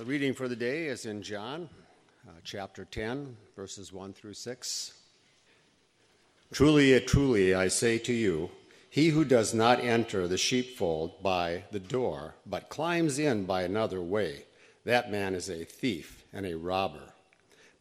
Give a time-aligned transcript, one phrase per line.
[0.00, 1.68] The reading for the day is in John
[2.26, 4.94] uh, chapter 10, verses 1 through 6.
[6.54, 8.50] Truly, truly, I say to you,
[8.88, 14.00] he who does not enter the sheepfold by the door, but climbs in by another
[14.00, 14.46] way,
[14.86, 17.12] that man is a thief and a robber.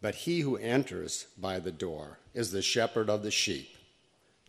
[0.02, 3.78] But he who enters by the door is the shepherd of the sheep.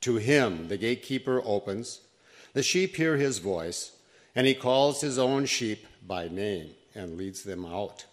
[0.00, 2.00] To him the gatekeeper opens,
[2.52, 3.92] the sheep hear his voice,
[4.34, 8.06] and he calls his own sheep by name and leads them out.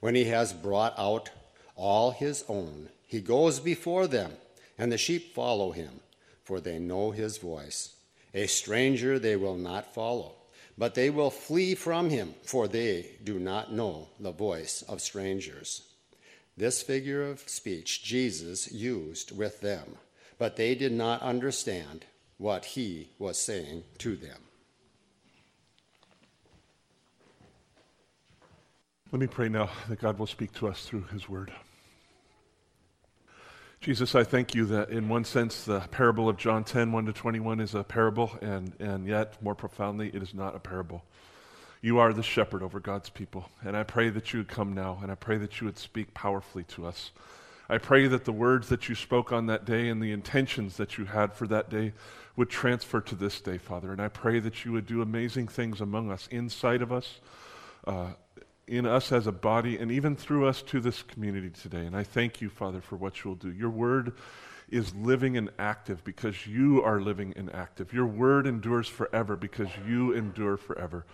[0.00, 1.30] When he has brought out
[1.76, 4.32] all his own, he goes before them,
[4.78, 6.00] and the sheep follow him,
[6.44, 7.94] for they know his voice.
[8.32, 10.36] A stranger they will not follow,
[10.78, 15.82] but they will flee from him, for they do not know the voice of strangers.
[16.56, 19.96] This figure of speech Jesus used with them,
[20.38, 22.04] but they did not understand
[22.38, 24.40] what he was saying to them.
[29.12, 31.52] Let me pray now that God will speak to us through his word.
[33.80, 37.12] Jesus, I thank you that in one sense the parable of John 10, 1 to
[37.12, 41.02] 21 is a parable, and, and yet more profoundly, it is not a parable.
[41.82, 45.00] You are the shepherd over God's people, and I pray that you would come now,
[45.02, 47.10] and I pray that you would speak powerfully to us.
[47.68, 50.98] I pray that the words that you spoke on that day and the intentions that
[50.98, 51.94] you had for that day
[52.36, 53.90] would transfer to this day, Father.
[53.90, 57.18] And I pray that you would do amazing things among us, inside of us,
[57.88, 58.10] uh,
[58.70, 61.84] in us as a body and even through us to this community today.
[61.84, 63.50] And I thank you, Father, for what you'll do.
[63.50, 64.12] Your word
[64.70, 67.92] is living and active because you are living and active.
[67.92, 71.04] Your word endures forever because you endure forever.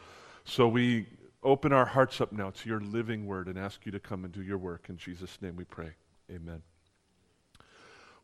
[0.44, 1.06] So we
[1.42, 4.34] open our hearts up now to your living word and ask you to come and
[4.34, 4.90] do your work.
[4.90, 5.92] In Jesus' name we pray.
[6.30, 6.60] Amen.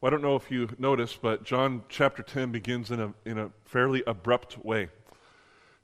[0.01, 3.39] Well, I don't know if you noticed, but John chapter 10 begins in a, in
[3.39, 4.89] a fairly abrupt way.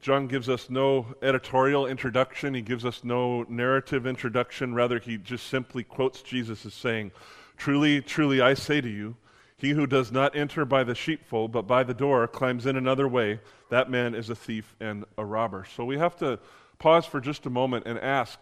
[0.01, 2.55] John gives us no editorial introduction.
[2.55, 4.75] He gives us no narrative introduction.
[4.75, 7.11] Rather, he just simply quotes Jesus as saying,
[7.57, 9.17] Truly, truly, I say to you,
[9.57, 13.09] he who does not enter by the sheepfold, but by the door, climbs in another
[13.09, 13.41] way.
[13.71, 15.67] That man is a thief and a robber.
[15.75, 16.39] So we have to
[16.79, 18.39] pause for just a moment and ask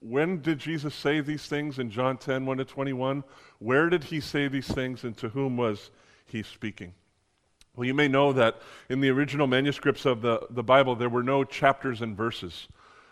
[0.00, 3.24] when did Jesus say these things in John 10, 1 to 21?
[3.58, 5.90] Where did he say these things, and to whom was
[6.26, 6.92] he speaking?
[7.80, 8.60] Well, you may know that
[8.90, 12.68] in the original manuscripts of the, the Bible, there were no chapters and verses.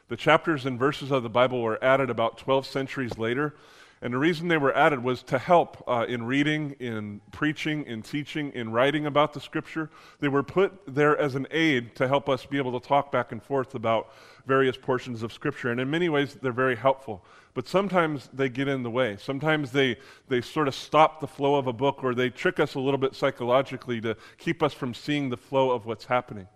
[0.09, 3.55] The chapters and verses of the Bible were added about 12 centuries later.
[4.01, 8.03] And the reason they were added was to help uh, in reading, in preaching, in
[8.03, 9.91] teaching, in writing about the Scripture.
[10.21, 13.33] They were put there as an aid to help us be able to talk back
[13.33, 14.13] and forth about
[14.47, 15.71] various portions of Scripture.
[15.71, 17.25] And in many ways, they're very helpful.
[17.55, 19.17] But sometimes they get in the way.
[19.17, 19.97] Sometimes they,
[20.29, 22.99] they sort of stop the flow of a book or they trick us a little
[22.99, 26.47] bit psychologically to keep us from seeing the flow of what's happening.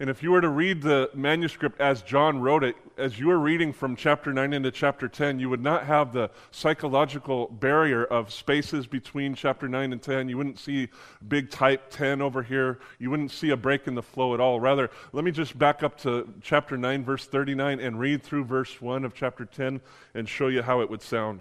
[0.00, 3.38] And if you were to read the manuscript as John wrote it, as you were
[3.38, 8.32] reading from chapter 9 into chapter 10, you would not have the psychological barrier of
[8.32, 10.28] spaces between chapter 9 and 10.
[10.28, 10.88] You wouldn't see
[11.28, 12.80] big type 10 over here.
[12.98, 14.58] You wouldn't see a break in the flow at all.
[14.58, 18.80] Rather, let me just back up to chapter 9, verse 39, and read through verse
[18.82, 19.80] 1 of chapter 10
[20.14, 21.40] and show you how it would sound.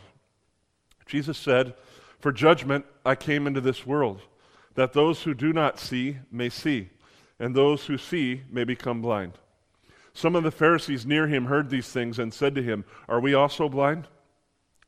[1.07, 1.73] Jesus said,
[2.19, 4.21] For judgment I came into this world,
[4.75, 6.89] that those who do not see may see
[7.39, 9.33] and those who see may become blind.
[10.13, 13.33] Some of the Pharisees near him heard these things and said to him, Are we
[13.33, 14.07] also blind?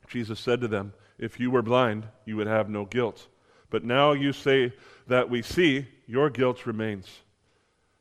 [0.08, 3.28] Jesus said to them, If you were blind, you would have no guilt.
[3.70, 4.74] But now you say
[5.08, 7.08] that we see, your guilt remains.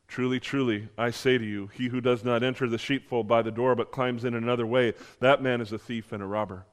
[0.07, 3.51] Truly, truly, I say to you, he who does not enter the sheepfold by the
[3.51, 6.65] door but climbs in another way, that man is a thief and a robber.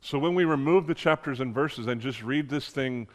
[0.00, 3.08] So when we remove the chapters and verses and just read this thing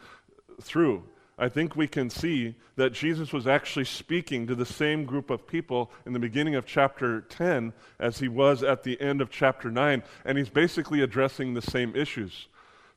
[0.60, 1.04] through,
[1.40, 5.46] I think we can see that Jesus was actually speaking to the same group of
[5.46, 9.70] people in the beginning of chapter 10 as he was at the end of chapter
[9.70, 12.48] 9, and he's basically addressing the same issues.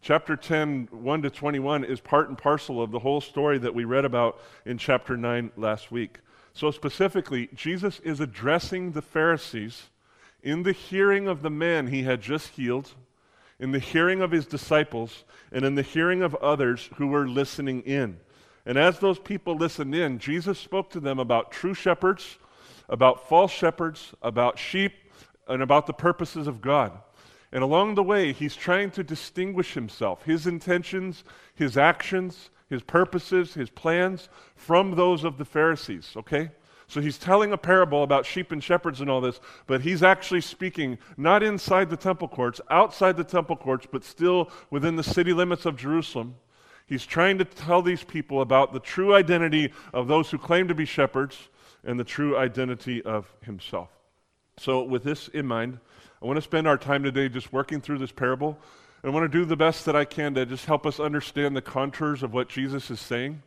[0.02, 3.86] Chapter 10, 1 to 21, is part and parcel of the whole story that we
[3.86, 6.20] read about in chapter 9 last week.
[6.52, 9.84] So, specifically, Jesus is addressing the Pharisees
[10.42, 12.92] in the hearing of the man he had just healed
[13.58, 17.82] in the hearing of his disciples and in the hearing of others who were listening
[17.84, 18.20] in.
[18.66, 22.38] And as those people listened in, Jesus spoke to them about true shepherds,
[22.88, 24.94] about false shepherds, about sheep,
[25.48, 26.98] and about the purposes of God.
[27.52, 31.24] And along the way, he's trying to distinguish himself, his intentions,
[31.54, 36.50] his actions, his purposes, his plans from those of the Pharisees, okay?
[36.88, 40.42] So he's telling a parable about sheep and shepherds and all this, but he's actually
[40.42, 45.34] speaking not inside the temple courts, outside the temple courts, but still within the city
[45.34, 46.36] limits of Jerusalem.
[46.86, 50.76] He's trying to tell these people about the true identity of those who claim to
[50.76, 51.50] be shepherds
[51.84, 53.90] and the true identity of himself.
[54.58, 55.80] So, with this in mind,
[56.22, 58.58] I want to spend our time today just working through this parable.
[59.02, 61.56] And I want to do the best that I can to just help us understand
[61.56, 63.42] the contours of what Jesus is saying.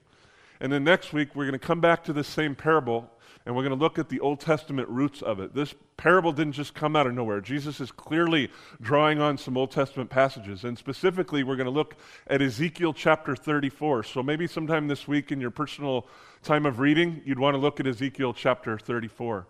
[0.60, 3.10] And then next week, we're going to come back to the same parable
[3.46, 5.54] and we're going to look at the Old Testament roots of it.
[5.54, 7.40] This parable didn't just come out of nowhere.
[7.40, 8.50] Jesus is clearly
[8.82, 10.64] drawing on some Old Testament passages.
[10.64, 11.94] And specifically, we're going to look
[12.26, 14.02] at Ezekiel chapter 34.
[14.02, 16.08] So maybe sometime this week in your personal
[16.42, 19.46] time of reading, you'd want to look at Ezekiel chapter 34.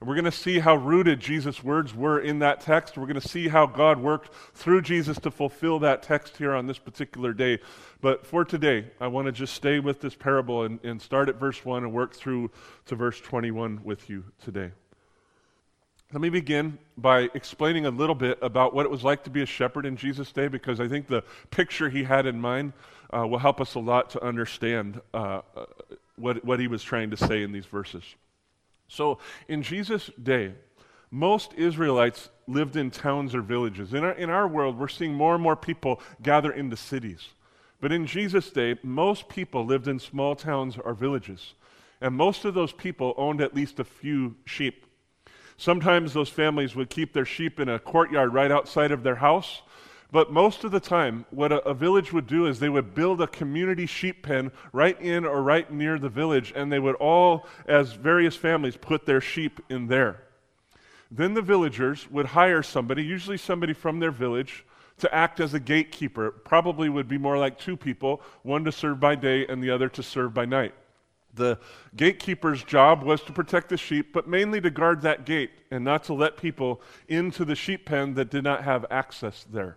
[0.00, 2.96] And we're going to see how rooted Jesus' words were in that text.
[2.96, 6.66] We're going to see how God worked through Jesus to fulfill that text here on
[6.66, 7.58] this particular day.
[8.00, 11.36] But for today, I want to just stay with this parable and, and start at
[11.36, 12.52] verse 1 and work through
[12.86, 14.70] to verse 21 with you today.
[16.12, 19.42] Let me begin by explaining a little bit about what it was like to be
[19.42, 22.72] a shepherd in Jesus' day, because I think the picture he had in mind
[23.14, 25.66] uh, will help us a lot to understand uh, uh
[26.16, 28.02] what, what he was trying to say in these verses.
[28.88, 30.54] So, in Jesus' day,
[31.10, 33.94] most Israelites lived in towns or villages.
[33.94, 37.28] In our, in our world, we're seeing more and more people gather into cities.
[37.80, 41.54] But in Jesus' day, most people lived in small towns or villages.
[42.00, 44.86] And most of those people owned at least a few sheep.
[45.56, 49.62] Sometimes those families would keep their sheep in a courtyard right outside of their house.
[50.10, 53.20] But most of the time, what a, a, village would do is they would build
[53.20, 57.46] a community sheep pen right in or right near the village, and they would all,
[57.66, 60.22] as various families, put their sheep in there.
[61.10, 64.64] Then the villagers would hire somebody, usually somebody from their village,
[64.98, 66.30] to act as a gatekeeper.
[66.30, 69.90] probably would be more like two people, one to serve by day and the other
[69.90, 70.74] to serve by night.
[71.34, 71.58] The
[71.94, 76.04] gatekeeper's job was to protect the sheep, but mainly to guard that gate and not
[76.04, 79.76] to let people into the sheep pen that did not have access there.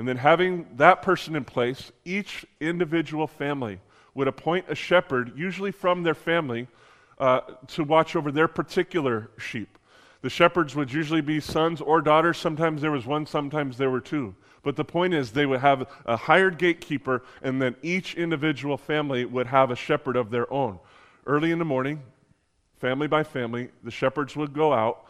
[0.00, 3.80] And then, having that person in place, each individual family
[4.14, 6.68] would appoint a shepherd, usually from their family,
[7.18, 9.76] uh, to watch over their particular sheep.
[10.22, 12.38] The shepherds would usually be sons or daughters.
[12.38, 14.34] Sometimes there was one, sometimes there were two.
[14.62, 19.26] But the point is, they would have a hired gatekeeper, and then each individual family
[19.26, 20.78] would have a shepherd of their own.
[21.26, 22.00] Early in the morning,
[22.78, 25.04] family by family, the shepherds would go out.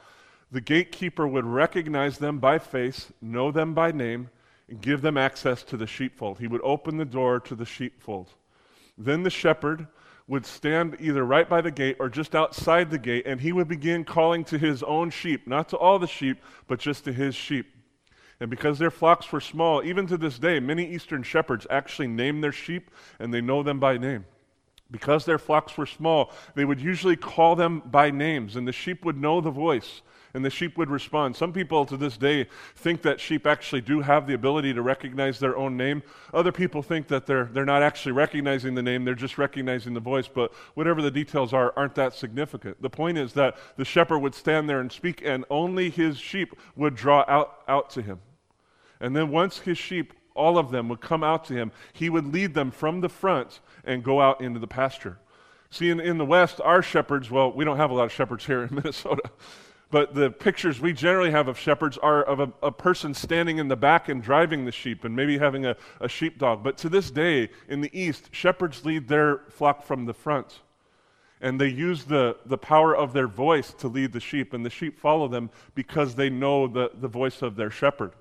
[0.51, 4.31] The gatekeeper would recognize them by face, know them by name,
[4.71, 6.39] and give them access to the sheepfold.
[6.39, 8.31] He would open the door to the sheepfold.
[8.97, 9.89] Then the shepherd
[10.29, 13.67] would stand either right by the gate or just outside the gate, and he would
[13.67, 17.35] begin calling to his own sheep, not to all the sheep, but just to his
[17.35, 17.75] sheep.
[18.39, 22.41] And because their flocks were small, even to this day, many Eastern shepherds actually name
[22.41, 24.25] their sheep and they know them by name.
[24.91, 29.05] Because their flocks were small, they would usually call them by names, and the sheep
[29.05, 30.01] would know the voice
[30.35, 31.37] and the sheep would respond.
[31.37, 32.47] Some people to this day
[32.77, 36.03] think that sheep actually do have the ability to recognize their own name.
[36.33, 40.01] Other people think that they're, they're not actually recognizing the name, they're just recognizing the
[40.01, 40.29] voice.
[40.29, 42.81] But whatever the details are, aren't that significant.
[42.81, 46.55] The point is that the shepherd would stand there and speak, and only his sheep
[46.77, 48.21] would draw out, out to him.
[49.01, 52.33] And then once his sheep, all of them, would come out to him, he would
[52.33, 55.19] lead them from the front and go out into the pasture.
[55.71, 58.45] See, in, in the West, our shepherds, well, we don't have a lot of shepherds
[58.45, 59.23] here in Minnesota.
[59.91, 63.67] But the pictures we generally have of shepherds are of a, a, person standing in
[63.67, 66.63] the back and driving the sheep and maybe having a, a sheepdog.
[66.63, 70.61] But to this day, in the East, shepherds lead their flock from the front.
[71.41, 74.71] And they use the, the power of their voice to lead the sheep, and the
[74.71, 78.13] sheep follow them because they know the, the voice of their shepherd.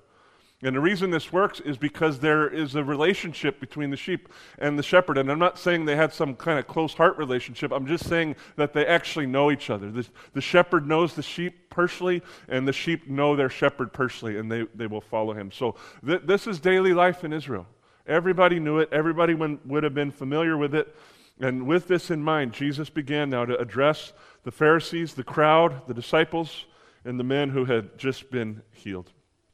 [0.62, 4.78] And the reason this works is because there is a relationship between the sheep and
[4.78, 5.16] the shepherd.
[5.16, 7.72] And I'm not saying they had some kind of close heart relationship.
[7.72, 9.90] I'm just saying that they actually know each other.
[9.90, 14.52] The, the shepherd knows the sheep personally, and the sheep know their shepherd personally, and
[14.52, 15.50] they, they will follow him.
[15.50, 17.66] So th- this is daily life in Israel.
[18.06, 20.94] Everybody knew it, everybody would have been familiar with it.
[21.40, 24.12] And with this in mind, Jesus began now to address
[24.44, 26.66] the Pharisees, the crowd, the disciples,
[27.06, 29.10] and the men who had just been healed.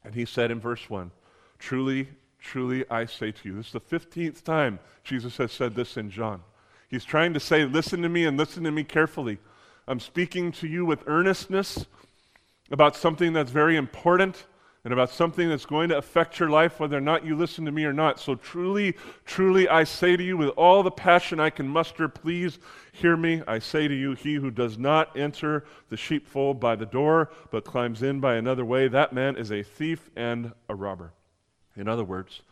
[0.07, 1.11] And he said in verse 1
[1.59, 2.07] Truly,
[2.39, 6.09] truly, I say to you, this is the 15th time Jesus has said this in
[6.09, 6.43] John.
[6.87, 9.37] He's trying to say, Listen to me and listen to me carefully.
[9.85, 11.87] I'm speaking to you with earnestness
[12.71, 14.45] about something that's very important
[14.87, 17.73] and about something that's going to affect your life, whether or not you listen to
[17.73, 18.21] me or not.
[18.21, 22.57] So, truly, truly, I say to you with all the passion I can muster, please
[22.93, 23.41] hear me.
[23.45, 27.65] I say to you, he who does not enter the sheepfold by the door, but
[27.65, 31.11] climbs in by another way, that man is a thief and a robber.
[31.75, 32.43] In other words,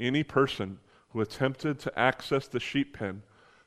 [0.00, 0.78] any person
[1.10, 3.22] who attempted to access the sheep pen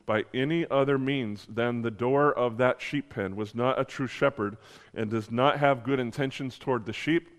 [0.08, 4.08] by any other means than the door of that sheep pen was not a true
[4.08, 4.58] shepherd
[4.96, 7.30] and does not have good intentions toward the sheep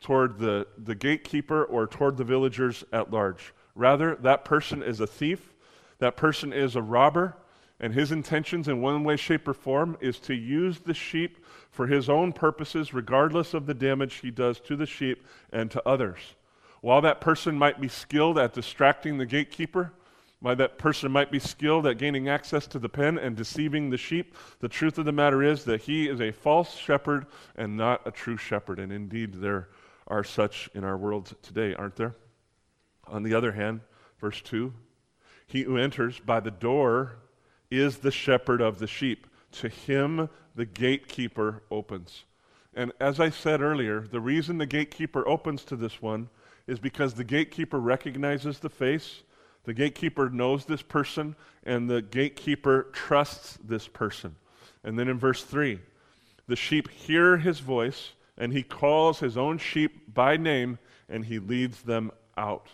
[0.00, 3.52] toward the, the gatekeeper or toward the villagers at large.
[3.74, 5.54] Rather, that person is a thief,
[5.98, 7.36] that person is a robber,
[7.80, 11.38] And his intentions, in one way, shape, or form, is to use the sheep
[11.70, 15.88] for his own purposes, regardless of the damage he does to the sheep and to
[15.88, 16.18] others.
[16.82, 19.92] While that person might be skilled at distracting the gatekeeper,
[20.40, 23.98] while that person might be skilled at gaining access to the pen and deceiving the
[23.98, 27.26] sheep, the truth of the matter is that he is a false shepherd
[27.56, 28.78] and not a true shepherd.
[28.78, 29.68] And indeed, there
[30.10, 32.16] are such in our world today, aren't there?
[33.06, 33.80] On the other hand,
[34.20, 34.72] verse 2
[35.46, 37.16] He who enters by the door
[37.70, 39.26] is the shepherd of the sheep.
[39.52, 42.24] To him the gatekeeper opens.
[42.74, 46.28] And as I said earlier, the reason the gatekeeper opens to this one
[46.66, 49.22] is because the gatekeeper recognizes the face,
[49.64, 54.36] the gatekeeper knows this person, and the gatekeeper trusts this person.
[54.84, 55.80] And then in verse 3,
[56.46, 60.78] the sheep hear his voice, and he calls his own sheep by name,
[61.08, 62.68] and he leads them out.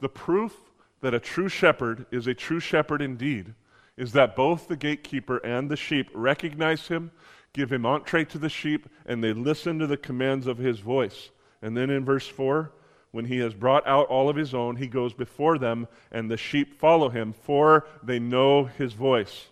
[0.00, 0.54] The proof
[1.00, 3.54] that a true shepherd is a true shepherd indeed
[3.96, 7.12] is that both the gatekeeper and the sheep recognize him,
[7.52, 11.30] give him entree to the sheep, and they listen to the commands of his voice.
[11.62, 12.72] And then in verse 4,
[13.12, 16.36] when he has brought out all of his own, he goes before them, and the
[16.36, 19.48] sheep follow him, for they know his voice.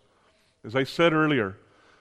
[0.64, 1.58] As I said earlier,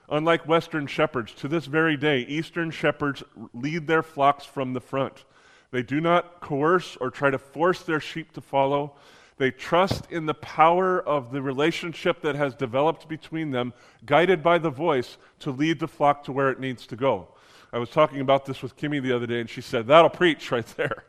[0.10, 3.24] unlike Western shepherds, to this very day, Eastern shepherds
[3.54, 5.26] lead their flocks from the front.
[5.72, 8.94] They do not coerce or try to force their sheep to follow.
[9.38, 13.74] They trust in the power of the relationship that has developed between them,
[14.06, 17.28] guided by the voice to lead the flock to where it needs to go.
[17.72, 20.52] I was talking about this with Kimmy the other day, and she said, That'll preach
[20.52, 21.04] right there.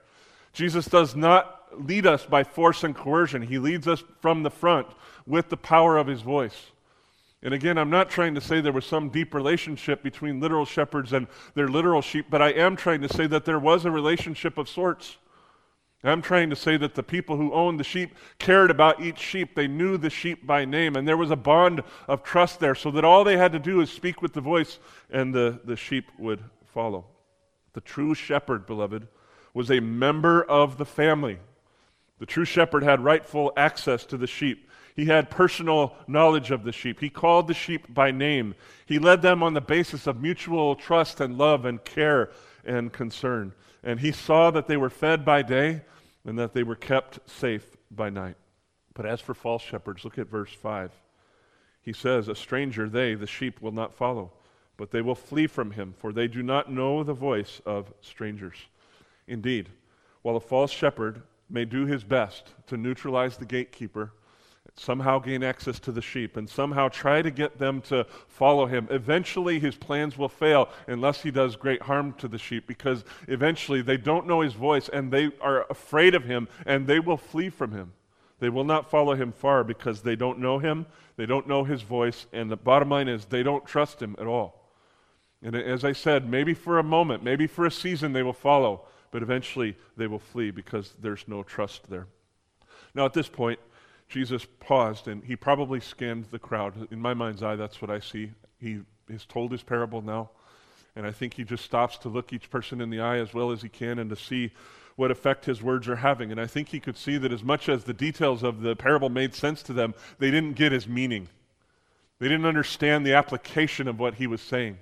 [0.53, 4.89] Jesus does not lead us by force and coercion, He leads us from the front
[5.27, 6.73] with the power of His voice.
[7.43, 11.13] And again, I'm not trying to say there was some deep relationship between literal shepherds
[11.13, 14.59] and their literal sheep, but I am trying to say that there was a relationship
[14.59, 15.19] of sorts.
[16.05, 19.55] I'm trying to say that the people who owned the sheep cared about each sheep.
[19.55, 22.91] They knew the sheep by name, and there was a bond of trust there, so
[22.93, 24.79] that all they had to do is speak with the voice,
[25.11, 27.07] and the, the sheep would follow.
[27.73, 29.09] The true shepherd, beloved,
[29.55, 31.39] was a member of the family.
[32.21, 34.68] The true shepherd had rightful access to the sheep.
[34.99, 37.01] He had personal knowledge of the sheep.
[37.01, 38.55] He called the sheep by name.
[38.85, 42.31] He led them on the basis of mutual trust and love and care
[42.65, 45.83] and concern and he saw that they were fed by day
[46.25, 48.37] and that they were kept safe by night.
[48.95, 50.91] But as for false shepherds, look at verse 5.
[51.81, 54.33] He says, A stranger they, the sheep, will not follow,
[54.77, 58.57] but they will flee from him, for they do not know the voice of strangers.
[59.27, 59.71] Indeed,
[60.23, 64.13] while a false shepherd may do his best to neutralize the gatekeeper,
[64.77, 68.87] somehow gain access to the sheep and somehow try to get them to follow him.
[68.91, 73.83] Eventually, his plans will fail unless he does great harm to the sheep because eventually
[73.83, 77.51] they don't know his voice and they are afraid of him and they will flee
[77.51, 77.93] from him.
[78.41, 81.83] They will not follow him far because they don't know him, they don't know his
[81.83, 84.71] voice, and the bottom line is they don't trust him at all.
[85.43, 88.87] And as I said, maybe for a moment, maybe for a season they will follow,
[89.11, 92.07] but eventually they will flee because there's no trust there.
[92.95, 93.59] Now, at this point,
[94.09, 96.89] Jesus paused and he probably scanned the crowd.
[96.91, 98.33] In my mind's eye, that's what I see.
[98.61, 100.31] He has told his parable now,
[100.97, 103.51] and I think he just stops to look each person in the eye as well
[103.51, 104.53] as he can and to see
[104.97, 106.33] what effect his words are having.
[106.33, 109.09] And I think he could see that as much as the details of the parable
[109.09, 111.29] made sense to them, they didn't get his meaning.
[112.19, 114.79] They didn't understand the application of what he was saying.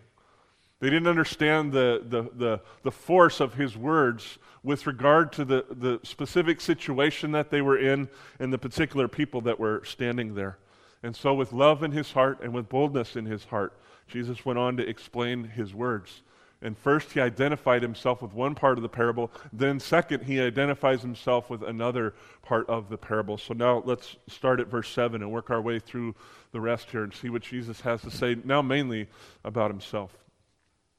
[0.80, 5.64] They didn't understand the, the, the, the force of his words with regard to the,
[5.70, 10.58] the specific situation that they were in and the particular people that were standing there.
[11.02, 13.78] And so, with love in his heart and with boldness in his heart,
[14.08, 16.22] Jesus went on to explain his words.
[16.62, 19.30] And first, he identified himself with one part of the parable.
[19.52, 23.36] Then, second, he identifies himself with another part of the parable.
[23.36, 26.14] So now let's start at verse 7 and work our way through
[26.52, 29.06] the rest here and see what Jesus has to say, now mainly
[29.44, 30.16] about himself.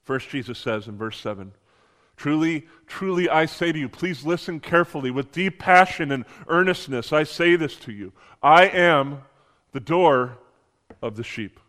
[0.07, 1.51] First, Jesus says in verse 7
[2.15, 5.11] Truly, truly, I say to you, please listen carefully.
[5.11, 9.23] With deep passion and earnestness, I say this to you I am
[9.73, 10.37] the door
[11.01, 11.59] of the sheep.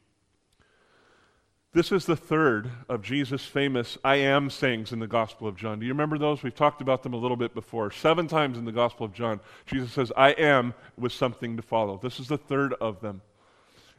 [1.72, 5.80] This is the third of Jesus' famous I am sayings in the Gospel of John.
[5.80, 6.44] Do you remember those?
[6.44, 7.90] We've talked about them a little bit before.
[7.90, 11.98] Seven times in the Gospel of John, Jesus says, I am with something to follow.
[12.00, 13.20] This is the third of them.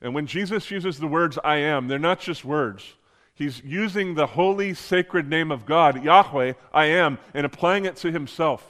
[0.01, 2.93] And when Jesus uses the words I am, they're not just words.
[3.39, 8.12] He's using the holy, sacred name of God, Yahweh, I am, and applying it to
[8.12, 8.65] himself.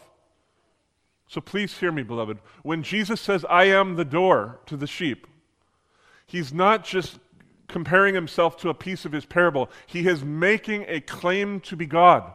[1.28, 2.38] So please hear me, beloved.
[2.62, 5.26] When Jesus says, I am the door to the sheep,
[6.28, 7.18] he's not just
[7.68, 11.88] comparing himself to a piece of his parable, he is making a claim to be
[11.88, 12.32] God.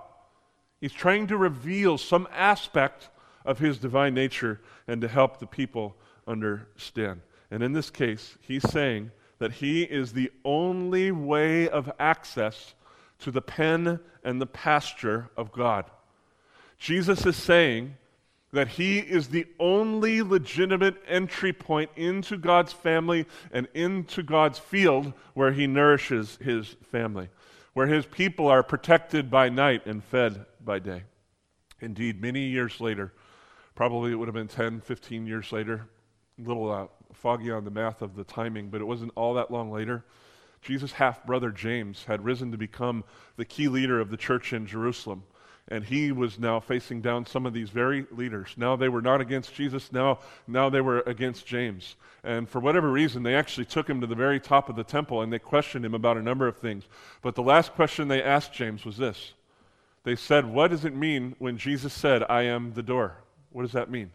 [0.80, 3.10] He's trying to reveal some aspect
[3.44, 5.94] of his divine nature and to help the people
[6.26, 7.20] understand.
[7.52, 12.74] And in this case, he's saying that he is the only way of access
[13.20, 15.90] to the pen and the pasture of God.
[16.78, 17.96] Jesus is saying
[18.52, 25.12] that he is the only legitimate entry point into God's family and into God's field
[25.34, 27.28] where he nourishes his family,
[27.72, 31.02] where his people are protected by night and fed by day.
[31.80, 33.12] Indeed, many years later,
[33.74, 35.88] probably it would have been 10, 15 years later,
[36.38, 36.86] a little uh,
[37.24, 40.04] foggy on the math of the timing, but it wasn't all that long later.
[40.60, 43.02] Jesus' half brother James had risen to become
[43.36, 45.22] the key leader of the church in Jerusalem
[45.68, 48.54] and he was now facing down some of these very leaders.
[48.58, 51.96] Now they were not against Jesus, now, now they were against James.
[52.22, 55.22] And for whatever reason, they actually took him to the very top of the temple
[55.22, 56.84] and they questioned him about a number of things.
[57.22, 59.32] But the last question they asked James was this
[60.02, 63.16] They said, What does it mean when Jesus said, I am the door?
[63.50, 64.10] What does that mean?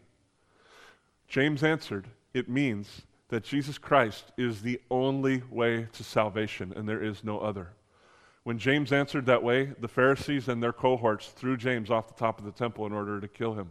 [1.26, 7.02] James answered, It means that Jesus Christ is the only way to salvation and there
[7.02, 7.72] is no other.
[8.42, 12.38] When James answered that way, the Pharisees and their cohorts threw James off the top
[12.38, 13.70] of the temple in order to kill him.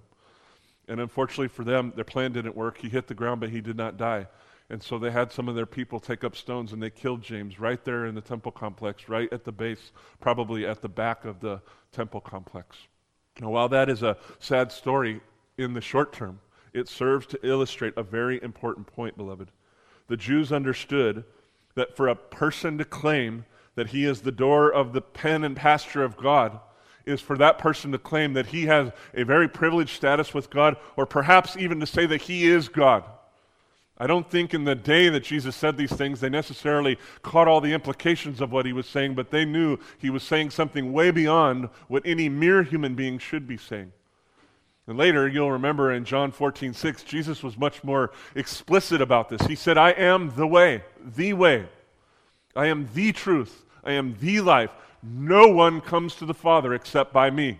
[0.88, 2.78] And unfortunately for them, their plan didn't work.
[2.78, 4.28] He hit the ground, but he did not die.
[4.70, 7.60] And so they had some of their people take up stones and they killed James
[7.60, 11.40] right there in the temple complex, right at the base, probably at the back of
[11.40, 11.62] the
[11.92, 12.78] temple complex.
[13.42, 15.22] Now, while that is a sad story
[15.58, 16.40] in the short term,
[16.74, 19.52] it serves to illustrate a very important point, beloved.
[20.08, 21.24] The Jews understood
[21.76, 23.46] that for a person to claim
[23.76, 26.60] that he is the door of the pen and pasture of God
[27.06, 30.78] is for that person to claim that he has a very privileged status with God,
[30.96, 33.04] or perhaps even to say that he is God.
[33.98, 37.60] I don't think in the day that Jesus said these things, they necessarily caught all
[37.60, 41.12] the implications of what he was saying, but they knew he was saying something way
[41.12, 43.92] beyond what any mere human being should be saying.
[44.90, 49.40] And later, you'll remember in John 14, 6, Jesus was much more explicit about this.
[49.44, 51.70] He said, I am the way, the way.
[52.56, 53.66] I am the truth.
[53.84, 54.72] I am the life.
[55.04, 57.60] No one comes to the Father except by me.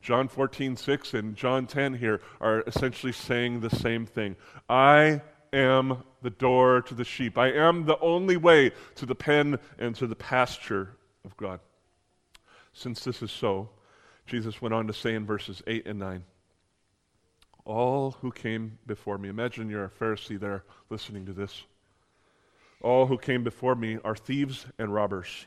[0.00, 4.34] John 14, 6 and John 10 here are essentially saying the same thing.
[4.68, 7.38] I am the door to the sheep.
[7.38, 11.60] I am the only way to the pen and to the pasture of God.
[12.72, 13.68] Since this is so,
[14.26, 16.24] Jesus went on to say in verses 8 and 9
[17.64, 21.64] All who came before me, imagine you're a Pharisee there listening to this.
[22.80, 25.46] All who came before me are thieves and robbers,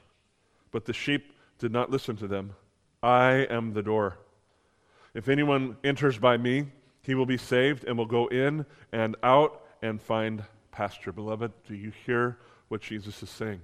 [0.71, 2.55] but the sheep did not listen to them.
[3.03, 4.17] I am the door.
[5.13, 6.67] If anyone enters by me,
[7.01, 11.11] he will be saved and will go in and out and find pasture.
[11.11, 12.37] Beloved, do you hear
[12.69, 13.61] what Jesus is saying?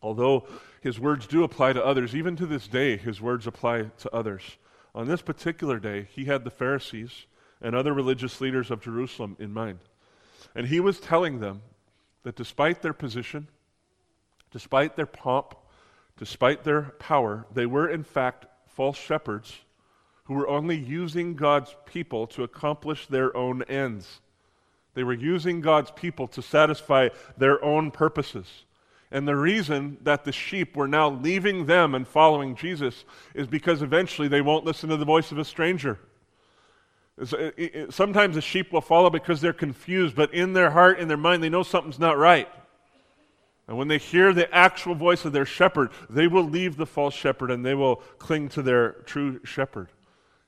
[0.00, 0.46] Although
[0.80, 4.42] his words do apply to others, even to this day, his words apply to others.
[4.94, 7.26] On this particular day, he had the Pharisees
[7.62, 9.78] and other religious leaders of Jerusalem in mind.
[10.54, 11.62] And he was telling them
[12.24, 13.48] that despite their position,
[14.50, 15.54] despite their pomp,
[16.18, 19.60] despite their power, they were in fact false shepherds
[20.24, 24.20] who were only using God's people to accomplish their own ends.
[24.94, 28.46] They were using God's people to satisfy their own purposes.
[29.10, 33.82] And the reason that the sheep were now leaving them and following Jesus is because
[33.82, 35.98] eventually they won't listen to the voice of a stranger.
[37.90, 41.42] Sometimes the sheep will follow because they're confused, but in their heart, in their mind,
[41.42, 42.48] they know something's not right.
[43.68, 47.14] And when they hear the actual voice of their shepherd, they will leave the false
[47.14, 49.88] shepherd and they will cling to their true shepherd.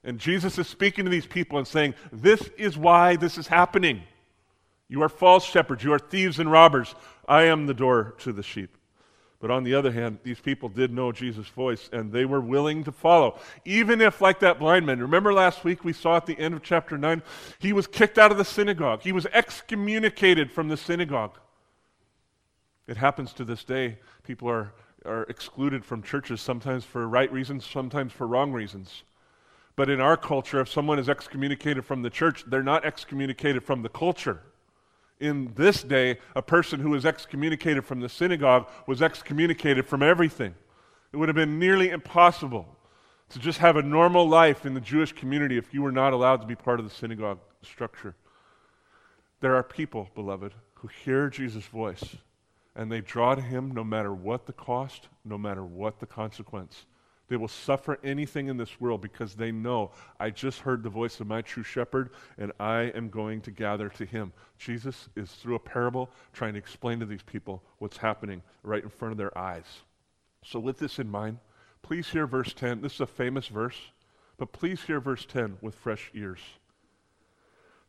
[0.03, 4.03] And Jesus is speaking to these people and saying, This is why this is happening.
[4.89, 6.95] You are false shepherds, you are thieves and robbers.
[7.27, 8.77] I am the door to the sheep.
[9.45, 12.83] But on the other hand, these people did know Jesus' voice and they were willing
[12.85, 13.39] to follow.
[13.67, 16.63] Even if, like that blind man, remember last week we saw at the end of
[16.63, 17.23] chapter 9,
[17.59, 21.39] he was kicked out of the synagogue, he was excommunicated from the synagogue.
[22.87, 23.99] It happens to this day.
[24.23, 24.73] People are,
[25.05, 29.03] are excluded from churches, sometimes for right reasons, sometimes for wrong reasons.
[29.77, 33.83] But in our culture, if someone is excommunicated from the church, they're not excommunicated from
[33.83, 34.41] the culture
[35.21, 40.55] in this day, a person who was excommunicated from the synagogue was excommunicated from everything.
[41.13, 42.77] It would have been nearly impossible
[43.31, 46.41] to just have a normal life in the Jewish community if you were not allowed
[46.41, 48.15] to be part of the synagogue structure.
[49.41, 52.17] There are people, beloved, who hear Jesus' voice
[52.77, 56.87] and they draw to him no matter what the cost, no matter what the consequence.
[57.29, 61.21] They will suffer anything in this world because they know, I just heard the voice
[61.21, 64.33] of my true shepherd and I am going to gather to him.
[64.59, 68.91] Jesus is through a parable trying to explain to these people what's happening right in
[68.91, 69.65] front of their eyes.
[70.45, 71.39] So, with this in mind,
[71.81, 72.83] please hear verse 10.
[72.83, 73.79] This is a famous verse,
[74.37, 76.41] but please hear verse 10 with fresh ears.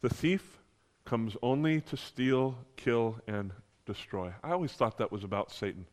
[0.01, 0.59] The thief
[1.03, 3.51] comes only to steal, kill, and
[3.85, 4.33] destroy.
[4.43, 5.85] I always thought that was about Satan.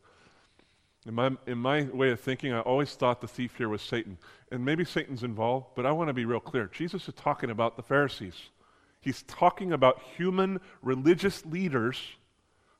[1.06, 4.18] In my, in my way of thinking, I always thought the thief here was Satan.
[4.52, 6.70] And maybe Satan's involved, but I want to be real clear.
[6.72, 8.50] Jesus is talking about the Pharisees.
[9.00, 11.98] He's talking about human religious leaders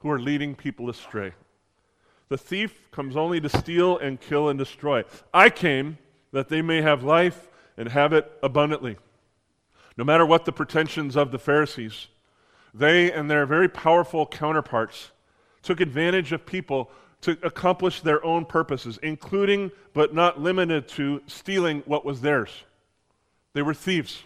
[0.01, 1.33] who are leading people astray.
[2.29, 5.03] The thief comes only to steal and kill and destroy.
[5.35, 5.99] I came
[6.33, 8.99] that they may have life and have it abundantly.
[9.97, 12.07] No matter what the pretensions of the Pharisees,
[12.73, 15.11] they and their very powerful counterparts
[15.63, 16.91] took advantage of people
[17.23, 22.51] to accomplish their own purposes, including but not limited to stealing what was theirs.
[23.55, 24.23] They were thieves.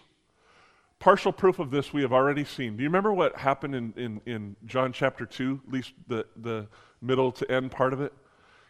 [0.99, 2.75] Partial proof of this we have already seen.
[2.75, 6.67] Do you remember what happened in, in, in John chapter 2, at least the, the
[7.01, 8.11] middle to end part of it?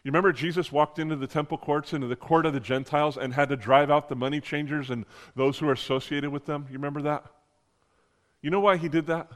[0.03, 3.33] You remember Jesus walked into the temple courts, into the court of the Gentiles, and
[3.33, 6.65] had to drive out the money changers and those who are associated with them?
[6.69, 7.25] You remember that?
[8.41, 9.29] You know why he did that?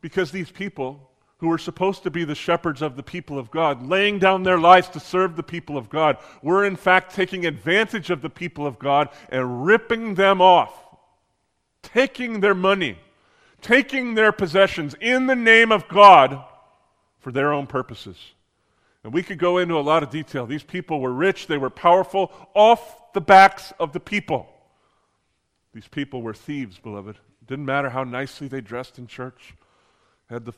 [0.00, 1.09] Because these people
[1.40, 4.58] who were supposed to be the shepherds of the people of God, laying down their
[4.58, 8.66] lives to serve the people of God, were in fact taking advantage of the people
[8.66, 10.72] of God and ripping them off,
[11.82, 12.98] taking their money,
[13.62, 16.44] taking their possessions in the name of God
[17.20, 18.18] for their own purposes.
[19.02, 20.44] And we could go into a lot of detail.
[20.44, 24.46] These people were rich, they were powerful, off the backs of the people.
[25.72, 27.16] These people were thieves, beloved.
[27.16, 29.54] It Didn't matter how nicely they dressed in church.
[30.28, 30.52] Had the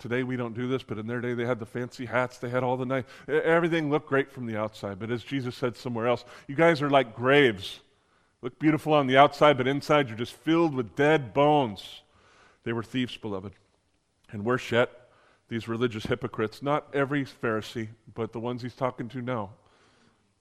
[0.00, 2.48] Today we don't do this, but in their day they had the fancy hats, they
[2.48, 4.98] had all the nice, everything looked great from the outside.
[4.98, 7.80] But as Jesus said somewhere else, you guys are like graves.
[8.40, 12.00] Look beautiful on the outside, but inside you're just filled with dead bones.
[12.64, 13.52] They were thieves, beloved.
[14.32, 14.90] And worse yet,
[15.48, 19.50] these religious hypocrites, not every Pharisee, but the ones he's talking to now,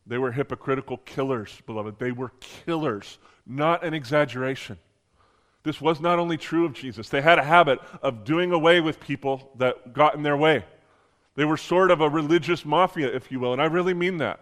[0.07, 1.99] they were hypocritical killers, beloved.
[1.99, 4.77] They were killers, not an exaggeration.
[5.69, 8.99] This was not only true of Jesus, they had a habit of doing away with
[8.99, 10.65] people that got in their way.
[11.36, 14.39] They were sort of a religious mafia, if you will, and I really mean that.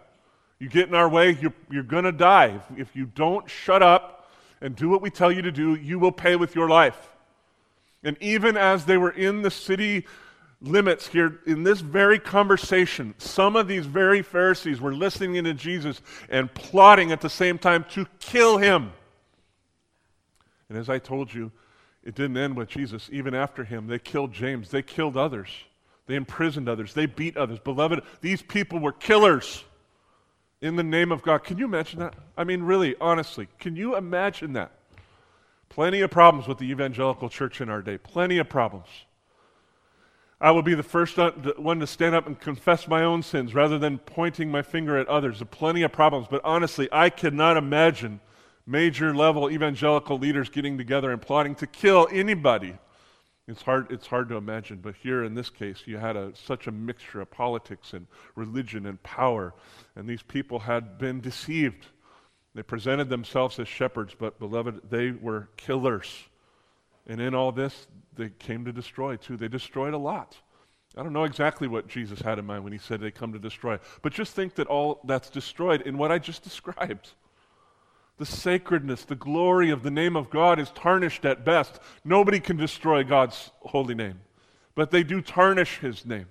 [0.58, 2.58] You get in our way, you're, you're going to die.
[2.70, 4.30] If, if you don't shut up
[4.62, 7.10] and do what we tell you to do, you will pay with your life.
[8.02, 10.06] And even as they were in the city
[10.62, 16.00] limits here, in this very conversation, some of these very Pharisees were listening to Jesus
[16.30, 18.92] and plotting at the same time to kill him.
[20.68, 21.50] And as I told you,
[22.04, 23.08] it didn't end with Jesus.
[23.12, 24.70] Even after him, they killed James.
[24.70, 25.48] They killed others.
[26.06, 26.94] They imprisoned others.
[26.94, 27.58] They beat others.
[27.58, 29.64] Beloved, these people were killers
[30.60, 31.44] in the name of God.
[31.44, 32.14] Can you imagine that?
[32.36, 34.72] I mean, really, honestly, can you imagine that?
[35.68, 37.98] Plenty of problems with the evangelical church in our day.
[37.98, 38.88] Plenty of problems.
[40.40, 43.78] I will be the first one to stand up and confess my own sins rather
[43.78, 45.40] than pointing my finger at others.
[45.40, 48.20] There are plenty of problems, but honestly, I cannot imagine
[48.68, 52.76] major level evangelical leaders getting together and plotting to kill anybody.
[53.48, 56.66] It's hard, it's hard to imagine, but here in this case, you had a, such
[56.66, 59.54] a mixture of politics and religion and power,
[59.96, 61.86] and these people had been deceived.
[62.54, 66.24] They presented themselves as shepherds, but beloved, they were killers.
[67.06, 69.38] And in all this, they came to destroy too.
[69.38, 70.36] They destroyed a lot.
[70.94, 73.38] I don't know exactly what Jesus had in mind when he said they come to
[73.38, 77.12] destroy, but just think that all that's destroyed in what I just described.
[78.18, 81.78] The sacredness, the glory of the name of God is tarnished at best.
[82.04, 84.20] Nobody can destroy God's holy name,
[84.74, 86.26] but they do tarnish his name.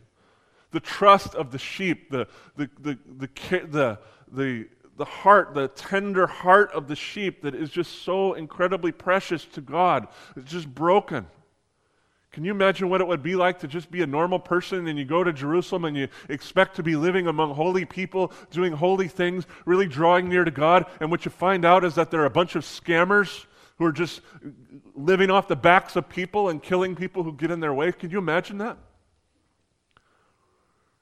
[0.72, 6.72] The trust of the sheep, the, the, the, the, the, the, heart, the tender heart
[6.74, 11.26] of the sheep that is just so incredibly precious to God, is just broken.
[12.38, 15.00] Can you imagine what it would be like to just be a normal person and
[15.00, 19.08] you go to Jerusalem and you expect to be living among holy people, doing holy
[19.08, 22.26] things, really drawing near to God, and what you find out is that there are
[22.26, 23.48] a bunch of scammers
[23.80, 24.22] who are just
[24.94, 27.92] living off the backs of people and killing people who get in their way?
[27.92, 28.78] Can you imagine that?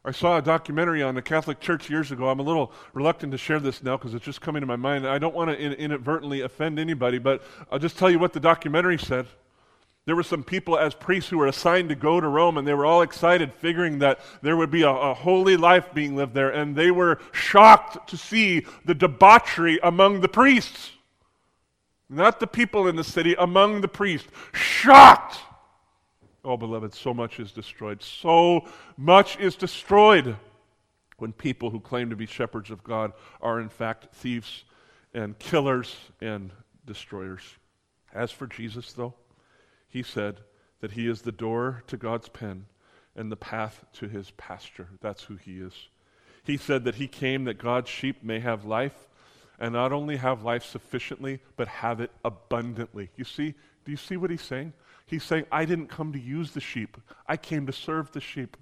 [0.06, 2.30] I saw a documentary on the Catholic Church years ago.
[2.30, 5.06] I'm a little reluctant to share this now because it's just coming to my mind.
[5.06, 8.98] I don't want to inadvertently offend anybody, but I'll just tell you what the documentary
[8.98, 9.28] said.
[10.06, 12.76] There were some people as priests who were assigned to go to Rome, and they
[12.76, 16.52] were all excited, figuring that there would be a, a, holy life being lived there.
[16.52, 20.92] And they were shocked to see the debauchery among the priests.
[22.08, 24.30] Not the people in the city, among the priests.
[24.54, 25.40] Shocked!
[26.44, 28.04] Oh, beloved, so much is destroyed.
[28.04, 30.36] So much is destroyed
[31.18, 34.66] when people who claim to be shepherds of God are, in fact, thieves
[35.16, 36.52] and killers and
[36.86, 37.42] destroyers.
[38.14, 39.16] As for Jesus, though,
[39.96, 40.42] he said
[40.82, 42.66] that he is the door to God's pen
[43.16, 44.90] and the path to his pasture.
[45.00, 45.88] That's who he is.
[46.44, 49.08] He said that he came that God's sheep may have life
[49.58, 53.10] and not only have life sufficiently, but have it abundantly.
[53.16, 53.54] You see,
[53.86, 54.74] do you see what he's saying?
[55.06, 58.58] He's saying, I didn't come to use the sheep, I came to serve the sheep.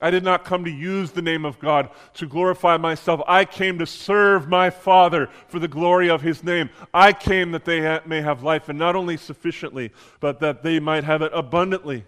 [0.00, 3.22] I did not come to use the name of God to glorify myself.
[3.26, 6.70] I came to serve my Father for the glory of His name.
[6.92, 10.80] I came that they ha- may have life, and not only sufficiently, but that they
[10.80, 12.04] might have it abundantly.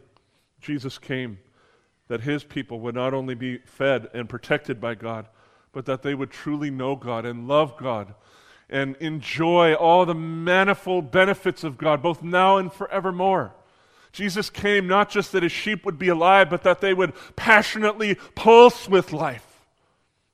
[0.60, 1.38] Jesus came
[2.08, 5.28] that His people would not only be fed and protected by God,
[5.72, 8.14] but that they would truly know God and love God
[8.68, 13.54] and enjoy all the manifold benefits of God, both now and forevermore.
[14.16, 18.14] Jesus came not just that his sheep would be alive, but that they would passionately
[18.34, 19.44] pulse with life.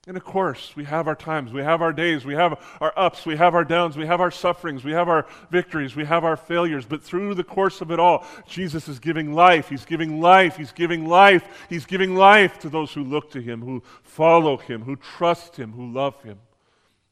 [0.06, 3.26] And of course, we have our times, we have our days, we have our ups,
[3.26, 6.36] we have our downs, we have our sufferings, we have our victories, we have our
[6.36, 6.86] failures.
[6.86, 9.68] But through the course of it all, Jesus is giving life.
[9.68, 10.56] He's giving life.
[10.56, 11.66] He's giving life.
[11.68, 15.72] He's giving life to those who look to him, who follow him, who trust him,
[15.72, 16.38] who love him.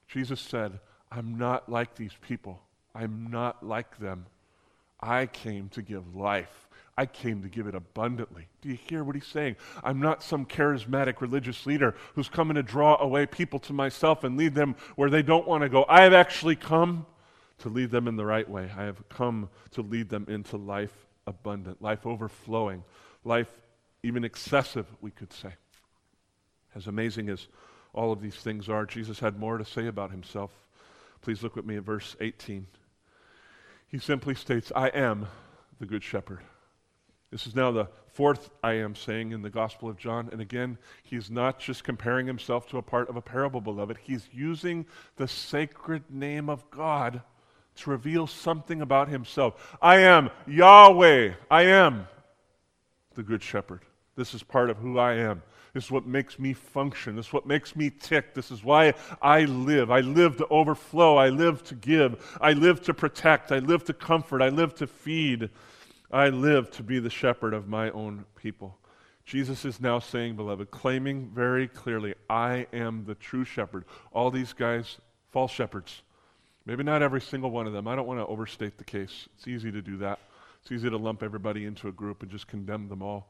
[0.07, 0.79] Jesus said,
[1.11, 2.63] I'm not like these people.
[2.95, 4.27] I'm not like them.
[5.03, 6.69] I came to give life.
[6.97, 8.49] I came to give it abundantly.
[8.61, 9.57] Do you hear what he's saying?
[9.83, 14.37] I'm not some charismatic religious leader who's coming to draw away people to myself and
[14.37, 15.87] lead them where they don't want to go.
[15.89, 17.07] I have actually come
[17.59, 18.71] to lead them in the right way.
[18.77, 22.85] I have come to lead them into life abundant, life overflowing,
[23.25, 23.51] life
[24.03, 25.55] even excessive, we could say.
[26.75, 27.49] As amazing as
[27.95, 30.53] all of these things are, Jesus had more to say about himself.
[31.23, 32.67] Please look with me at verse 18.
[33.91, 35.27] He simply states, I am
[35.81, 36.41] the Good Shepherd.
[37.33, 40.29] This is now the fourth I am saying in the Gospel of John.
[40.31, 43.99] And again, he's not just comparing himself to a part of a parable, beloved.
[44.03, 47.23] He's using the sacred name of God
[47.77, 49.77] to reveal something about himself.
[49.83, 51.35] I am Yahweh.
[51.51, 52.07] I am
[53.15, 53.81] the Good Shepherd.
[54.17, 55.43] This is part of who I am.
[55.73, 57.17] This is what makes me function.
[57.17, 58.35] This is what makes me tick.
[58.35, 59.91] This is why I live.
[59.91, 61.17] I live to overflow.
[61.17, 62.39] I live to give.
[62.41, 63.53] I live to protect.
[63.53, 64.43] I live to comfort.
[64.43, 65.51] I live to feed.
[66.11, 68.77] I live to be the shepherd of my own people.
[69.25, 73.85] Jesus is now saying, beloved, claiming very clearly, I am the true shepherd.
[74.13, 74.99] All these guys,
[75.31, 76.03] false shepherds.
[76.67, 77.87] Maybe not every single one of them.
[77.87, 79.29] I don't want to overstate the case.
[79.37, 80.19] It's easy to do that.
[80.63, 83.29] It's easy to lump everybody into a group and just condemn them all.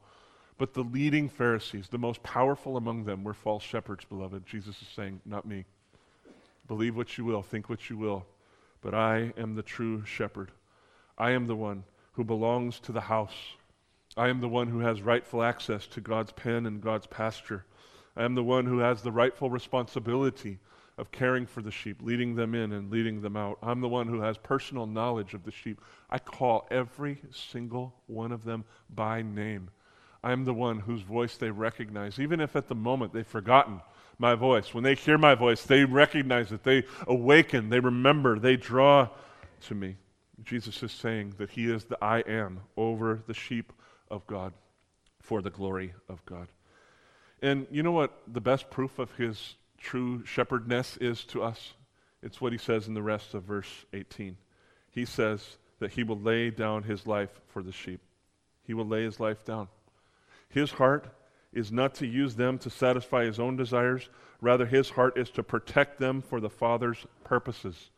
[0.61, 4.45] But the leading Pharisees, the most powerful among them, were false shepherds, beloved.
[4.45, 5.65] Jesus is saying, Not me.
[6.67, 8.27] Believe what you will, think what you will,
[8.79, 10.51] but I am the true shepherd.
[11.17, 13.33] I am the one who belongs to the house.
[14.15, 17.65] I am the one who has rightful access to God's pen and God's pasture.
[18.15, 20.59] I am the one who has the rightful responsibility
[20.95, 23.57] of caring for the sheep, leading them in and leading them out.
[23.63, 25.81] I'm the one who has personal knowledge of the sheep.
[26.11, 29.71] I call every single one of them by name.
[30.23, 33.81] I'm the one whose voice they recognize, even if at the moment they've forgotten
[34.19, 34.73] my voice.
[34.73, 36.63] When they hear my voice, they recognize it.
[36.63, 39.09] They awaken, they remember, they draw
[39.61, 39.97] to me.
[40.43, 43.73] Jesus is saying that he is the I am over the sheep
[44.09, 44.53] of God
[45.19, 46.47] for the glory of God.
[47.41, 51.73] And you know what the best proof of his true shepherdness is to us?
[52.21, 54.37] It's what he says in the rest of verse 18.
[54.91, 58.01] He says that he will lay down his life for the sheep.
[58.63, 59.67] He will lay his life down.
[60.51, 61.07] His heart
[61.53, 64.09] is not to use them to satisfy his own desires.
[64.41, 67.89] Rather, his heart is to protect them for the Father's purposes.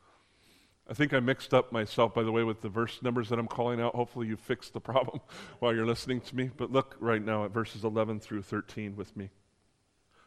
[0.90, 3.48] I think I mixed up myself, by the way, with the verse numbers that I'm
[3.48, 3.96] calling out.
[3.96, 5.22] Hopefully, you fixed the problem
[5.60, 6.52] while you're listening to me.
[6.56, 9.30] But look right now at verses 11 through 13 with me.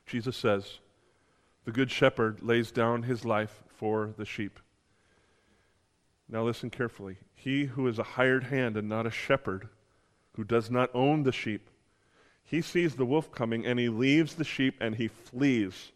[0.07, 0.79] Jesus says,
[1.65, 4.59] The good shepherd lays down his life for the sheep.
[6.29, 7.19] Now, listen carefully.
[7.35, 9.69] He who is a hired hand and not a shepherd,
[10.33, 11.69] who does not own the sheep,
[12.47, 15.93] he sees the wolf coming and he leaves the sheep and he flees.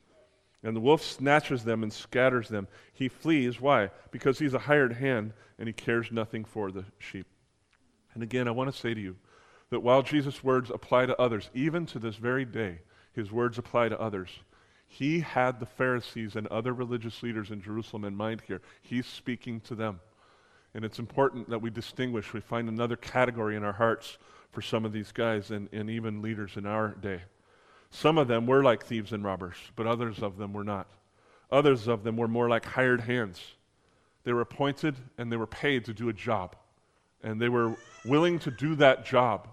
[0.63, 2.67] And the wolf snatches them and scatters them.
[2.93, 3.61] He flees.
[3.61, 3.91] Why?
[4.11, 7.27] Because he's a hired hand and he cares nothing for the sheep.
[8.15, 9.17] And again, I want to say to you
[9.71, 12.81] that while Jesus' words apply to others, even to this very day,
[13.13, 14.31] his words apply to others.
[14.89, 18.61] He had the Pharisees and other religious leaders in Jerusalem in mind here.
[18.83, 20.01] He's speaking to them.
[20.75, 24.19] And it's important that we distinguish, we find another category in our hearts
[24.51, 27.23] for some of these guys and, and even leaders in our day.
[27.91, 30.89] Some of them were like thieves and robbers, but others of them were not.
[31.51, 33.41] Others of them were more like hired hands.
[34.25, 36.55] They were appointed and they were paid to do a job.
[37.23, 39.49] And they were willing to do that job.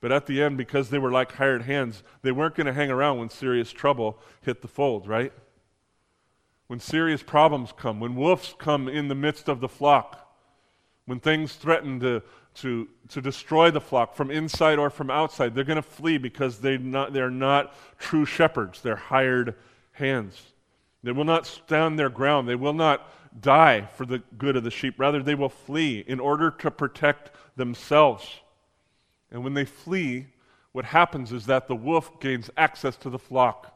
[0.00, 2.90] But at the end, because they were like hired hands, they weren't going to hang
[2.90, 5.32] around when serious trouble hit the fold, right?
[6.68, 10.28] When serious problems come, when wolves come in the midst of the flock,
[11.06, 12.22] when things threaten to,
[12.60, 16.58] to, to destroy the flock from inside or from outside, they're going to flee because
[16.58, 18.82] they not, they're not true shepherds.
[18.82, 19.54] They're hired
[19.92, 20.40] hands.
[21.02, 22.48] They will not stand their ground.
[22.48, 23.08] They will not
[23.40, 24.94] die for the good of the sheep.
[24.98, 28.26] Rather, they will flee in order to protect themselves.
[29.30, 30.26] And when they flee,
[30.72, 33.74] what happens is that the wolf gains access to the flock.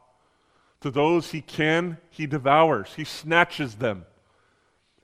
[0.81, 4.05] To those he can, he devours, he snatches them.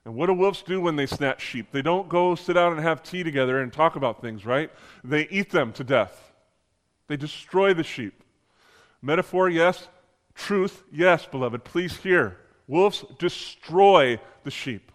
[0.05, 1.71] And what do wolves do when they snatch sheep?
[1.71, 4.71] They don't go sit down and have tea together and talk about things, right?
[5.03, 6.33] They eat them to death.
[7.07, 8.23] They destroy the sheep.
[9.01, 9.87] Metaphor, yes.
[10.35, 11.63] Truth, yes, beloved.
[11.63, 12.37] Please hear.
[12.67, 14.91] Wolves destroy the sheep.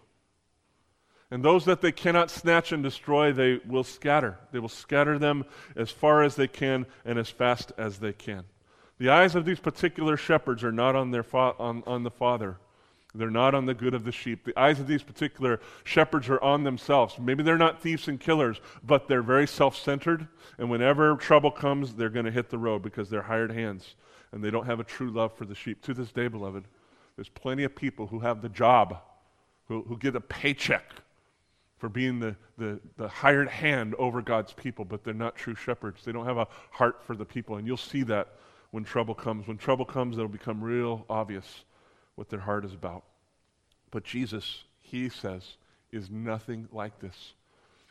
[1.30, 4.38] And those that they cannot snatch and destroy, they will scatter.
[4.52, 8.44] They will scatter them as far as they can and as fast as they can.
[8.98, 12.58] The eyes of these particular shepherds are not on, their fa- on, on the Father.
[13.14, 14.44] They're not on the good of the sheep.
[14.44, 17.16] The eyes of these particular shepherds are on themselves.
[17.18, 20.26] Maybe they're not thieves and killers, but they're very self centered.
[20.58, 23.94] And whenever trouble comes, they're going to hit the road because they're hired hands
[24.32, 25.80] and they don't have a true love for the sheep.
[25.82, 26.64] To this day, beloved,
[27.14, 28.98] there's plenty of people who have the job,
[29.68, 30.90] who, who get a paycheck
[31.78, 36.04] for being the, the, the hired hand over God's people, but they're not true shepherds.
[36.04, 37.56] They don't have a heart for the people.
[37.56, 38.32] And you'll see that
[38.72, 39.46] when trouble comes.
[39.46, 41.64] When trouble comes, it'll become real obvious
[42.14, 43.04] what their heart is about.
[43.90, 45.56] But Jesus, he says,
[45.92, 47.34] is nothing like this.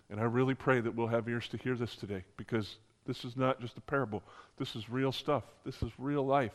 [0.09, 3.35] And I really pray that we'll have ears to hear this today because this is
[3.35, 4.23] not just a parable.
[4.57, 5.43] This is real stuff.
[5.65, 6.53] This is real life.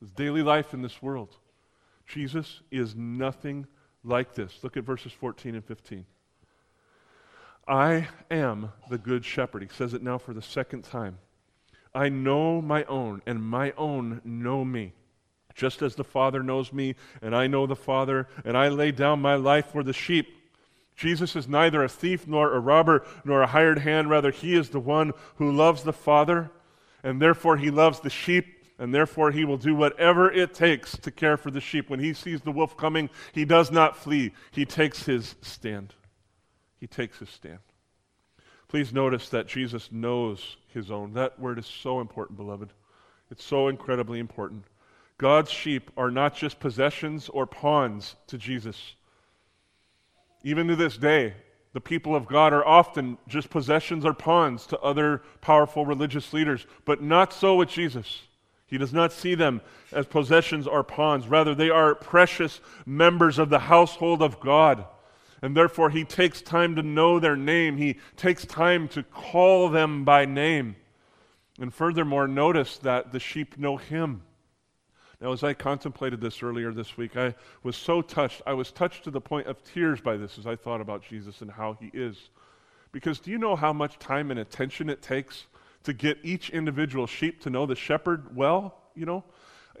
[0.00, 1.36] This daily life in this world.
[2.06, 3.66] Jesus is nothing
[4.04, 4.60] like this.
[4.62, 6.06] Look at verses 14 and 15.
[7.68, 9.62] I am the good shepherd.
[9.62, 11.18] He says it now for the second time.
[11.94, 14.92] I know my own, and my own know me.
[15.56, 19.22] Just as the Father knows me, and I know the Father, and I lay down
[19.22, 20.28] my life for the sheep.
[20.94, 24.10] Jesus is neither a thief nor a robber nor a hired hand.
[24.10, 26.50] Rather, he is the one who loves the Father,
[27.02, 28.46] and therefore he loves the sheep,
[28.78, 31.88] and therefore he will do whatever it takes to care for the sheep.
[31.88, 35.94] When he sees the wolf coming, he does not flee, he takes his stand.
[36.78, 37.60] He takes his stand.
[38.68, 41.14] Please notice that Jesus knows his own.
[41.14, 42.74] That word is so important, beloved.
[43.30, 44.64] It's so incredibly important.
[45.18, 48.94] God's sheep are not just possessions or pawns to Jesus.
[50.44, 51.34] Even to this day,
[51.72, 56.66] the people of God are often just possessions or pawns to other powerful religious leaders,
[56.84, 58.22] but not so with Jesus.
[58.66, 59.60] He does not see them
[59.92, 61.28] as possessions or pawns.
[61.28, 64.84] Rather, they are precious members of the household of God.
[65.40, 67.76] And therefore, he takes time to know their name.
[67.76, 70.76] He takes time to call them by name.
[71.60, 74.22] And furthermore, notice that the sheep know him.
[75.26, 77.34] Now, as I contemplated this earlier this week, I
[77.64, 78.42] was so touched.
[78.46, 81.40] I was touched to the point of tears by this as I thought about Jesus
[81.40, 82.30] and how he is.
[82.92, 85.46] Because do you know how much time and attention it takes
[85.82, 88.76] to get each individual sheep to know the shepherd well?
[88.94, 89.24] You know,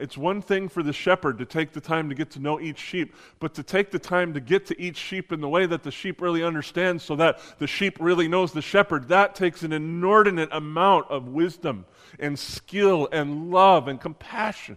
[0.00, 2.80] it's one thing for the shepherd to take the time to get to know each
[2.80, 5.84] sheep, but to take the time to get to each sheep in the way that
[5.84, 9.72] the sheep really understands so that the sheep really knows the shepherd, that takes an
[9.72, 11.86] inordinate amount of wisdom
[12.18, 14.76] and skill and love and compassion.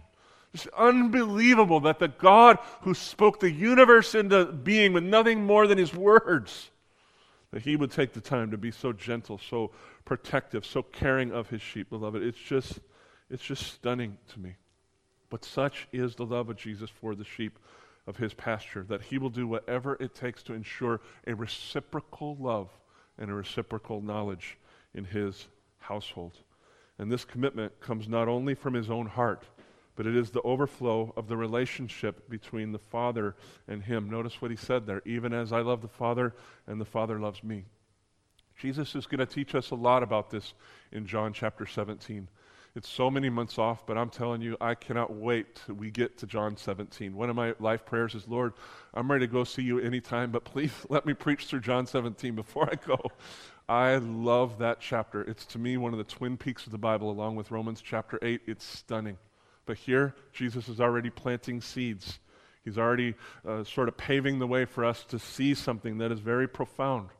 [0.52, 5.78] It's unbelievable that the God who spoke the universe into being with nothing more than
[5.78, 6.70] his words,
[7.52, 9.70] that he would take the time to be so gentle, so
[10.04, 12.22] protective, so caring of his sheep, beloved.
[12.22, 12.80] It's just,
[13.30, 14.56] it's just stunning to me.
[15.28, 17.58] But such is the love of Jesus for the sheep
[18.08, 22.70] of his pasture, that he will do whatever it takes to ensure a reciprocal love
[23.18, 24.58] and a reciprocal knowledge
[24.94, 25.46] in his
[25.78, 26.32] household.
[26.98, 29.44] And this commitment comes not only from his own heart,
[29.96, 33.36] but it is the overflow of the relationship between the Father
[33.68, 34.08] and Him.
[34.08, 36.34] Notice what He said there even as I love the Father
[36.66, 37.64] and the Father loves me.
[38.58, 40.52] Jesus is going to teach us a lot about this
[40.92, 42.28] in John chapter 17.
[42.76, 46.18] It's so many months off, but I'm telling you, I cannot wait till we get
[46.18, 47.16] to John 17.
[47.16, 48.52] One of my life prayers is, Lord,
[48.94, 52.34] I'm ready to go see you anytime, but please let me preach through John 17
[52.36, 52.98] before I go.
[53.68, 55.22] I love that chapter.
[55.22, 58.18] It's to me one of the twin peaks of the Bible, along with Romans chapter
[58.22, 58.42] 8.
[58.46, 59.16] It's stunning.
[59.66, 62.18] But here, Jesus is already planting seeds.
[62.64, 63.14] He's already
[63.46, 67.10] uh, sort of paving the way for us to see something that is very profound.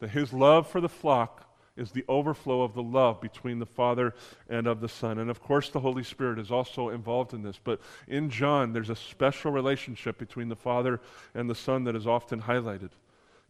[0.00, 4.14] That his love for the flock is the overflow of the love between the Father
[4.48, 5.18] and of the Son.
[5.18, 7.58] And of course, the Holy Spirit is also involved in this.
[7.62, 11.00] But in John, there's a special relationship between the Father
[11.34, 12.90] and the Son that is often highlighted.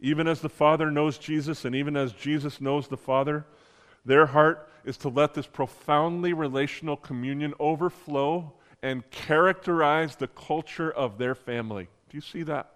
[0.01, 3.45] Even as the Father knows Jesus, and even as Jesus knows the Father,
[4.05, 11.19] their heart is to let this profoundly relational communion overflow and characterize the culture of
[11.19, 11.89] their family.
[12.09, 12.73] Do you see that?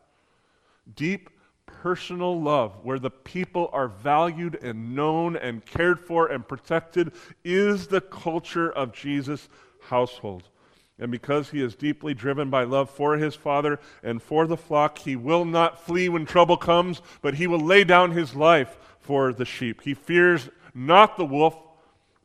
[0.95, 1.31] Deep
[1.66, 7.12] personal love, where the people are valued and known and cared for and protected,
[7.43, 9.49] is the culture of Jesus'
[9.81, 10.49] household.
[10.99, 14.99] And because he is deeply driven by love for his father and for the flock,
[14.99, 19.33] he will not flee when trouble comes, but he will lay down his life for
[19.33, 19.83] the sheep.
[19.83, 21.57] He fears not the wolf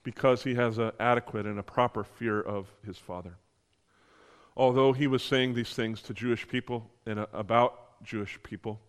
[0.04, 3.36] because he has an adequate and a proper fear of his father.
[4.58, 8.80] Although he was saying these things to Jewish people and uh, about Jewish people,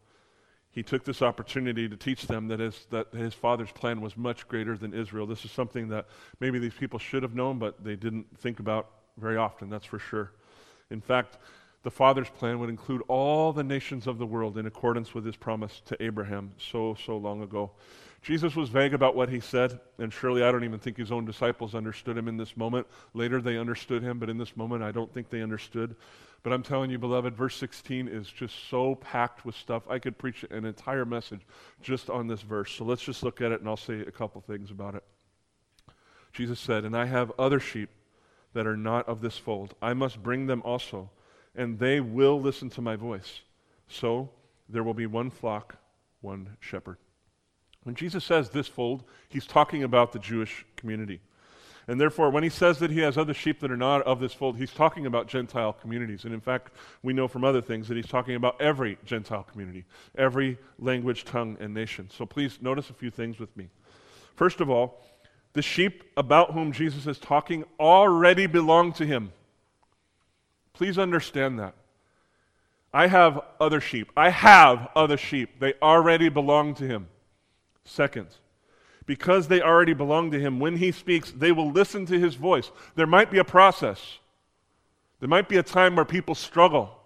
[0.73, 4.49] he took this opportunity to teach them that his, that his father's plan was much
[4.49, 5.27] greater than Israel.
[5.27, 6.07] This is something that
[6.39, 8.89] maybe these people should have known, but they didn't think about
[9.19, 10.33] very often, that's for sure.
[10.91, 11.39] In fact,
[11.83, 15.37] the Father's plan would include all the nations of the world in accordance with his
[15.37, 17.71] promise to Abraham so, so long ago.
[18.23, 21.25] Jesus was vague about what he said, and surely I don't even think his own
[21.25, 22.87] disciples understood him in this moment.
[23.15, 25.97] Later they understood him, but in this moment I don't think they understood.
[26.43, 29.89] But I'm telling you, beloved, verse 16 is just so packed with stuff.
[29.89, 31.41] I could preach an entire message
[31.83, 32.73] just on this verse.
[32.73, 35.05] So let's just look at it, and I'll say a couple things about it.
[36.33, 37.91] Jesus said, And I have other sheep
[38.53, 39.75] that are not of this fold.
[39.81, 41.11] I must bring them also,
[41.55, 43.41] and they will listen to my voice.
[43.89, 44.31] So
[44.69, 45.77] there will be one flock,
[46.21, 46.99] one shepherd.
[47.85, 51.21] When Jesus says this fold, he's talking about the Jewish community.
[51.89, 54.33] And therefore, when he says that he has other sheep that are not of this
[54.33, 56.25] fold, he's talking about Gentile communities.
[56.25, 56.73] And in fact,
[57.03, 59.85] we know from other things that he's talking about every Gentile community,
[60.17, 62.09] every language, tongue, and nation.
[62.17, 63.71] So please notice a few things with me.
[64.37, 65.03] First of all,
[65.53, 69.33] the sheep about whom Jesus is talking already belong to him.
[70.75, 71.75] Please understand that.
[72.93, 74.11] I have other sheep.
[74.17, 75.59] I have other sheep.
[75.59, 77.09] They already belong to him.
[77.85, 78.29] Second,
[79.07, 82.71] because they already belong to him, when he speaks, they will listen to his voice.
[82.95, 84.19] There might be a process.
[85.19, 86.97] There might be a time where people struggle.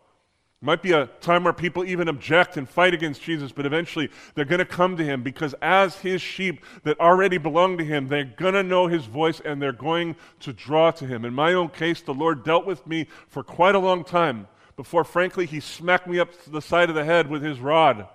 [0.60, 4.10] It might be a time where people even object and fight against Jesus, but eventually
[4.34, 8.08] they're going to come to him because, as his sheep that already belong to him,
[8.08, 11.24] they're going to know his voice and they're going to draw to him.
[11.24, 14.46] In my own case, the Lord dealt with me for quite a long time
[14.76, 18.08] before, frankly, he smacked me up the side of the head with his rod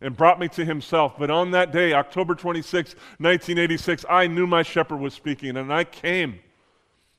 [0.00, 1.14] and brought me to himself.
[1.18, 5.84] But on that day, October 26, 1986, I knew my shepherd was speaking, and I
[5.84, 6.40] came.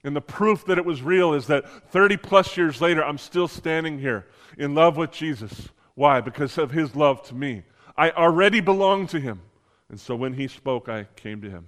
[0.03, 3.47] And the proof that it was real is that 30 plus years later, I'm still
[3.47, 4.27] standing here
[4.57, 5.69] in love with Jesus.
[5.95, 6.21] Why?
[6.21, 7.63] Because of his love to me.
[7.97, 9.41] I already belong to him.
[9.89, 11.67] And so when he spoke, I came to him.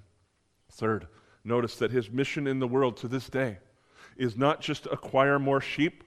[0.72, 1.08] Third,
[1.44, 3.58] notice that his mission in the world to this day
[4.16, 6.06] is not just to acquire more sheep,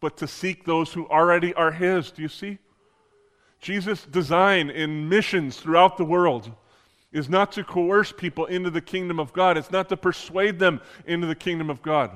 [0.00, 2.10] but to seek those who already are his.
[2.10, 2.58] Do you see?
[3.64, 6.52] Jesus' design in missions throughout the world
[7.12, 10.82] is not to coerce people into the kingdom of God, it's not to persuade them
[11.06, 12.10] into the kingdom of God.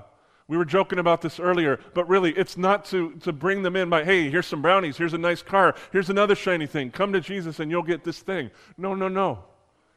[0.46, 3.88] We were joking about this earlier, but really, it's not to, to bring them in
[3.88, 6.90] by, hey, here's some brownies, here's a nice car, here's another shiny thing.
[6.90, 8.50] Come to Jesus and you'll get this thing.
[8.76, 9.38] No, no, no.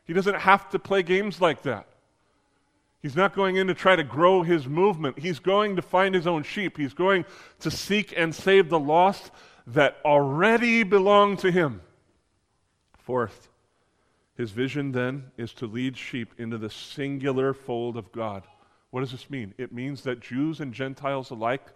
[0.05, 1.85] He doesn't have to play games like that.
[3.01, 5.19] He's not going in to try to grow his movement.
[5.19, 6.77] He's going to find his own sheep.
[6.77, 7.25] He's going
[7.59, 9.31] to seek and save the lost
[9.73, 11.81] that already belong to him.
[12.97, 13.49] Fourth,
[14.35, 18.43] his vision then is to lead sheep into the singular fold of God.
[18.89, 19.53] What does this mean?
[19.57, 21.67] It means that Jews and Gentiles alike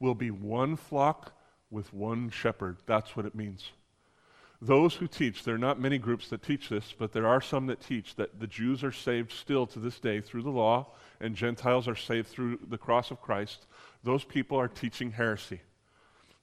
[0.00, 1.32] will be one flock
[1.70, 2.78] with one shepherd.
[2.86, 3.70] That's what it means.
[4.60, 7.66] Those who teach, there are not many groups that teach this, but there are some
[7.66, 11.34] that teach that the Jews are saved still to this day through the law, and
[11.34, 13.66] Gentiles are saved through the cross of Christ.
[14.04, 15.60] Those people are teaching heresy.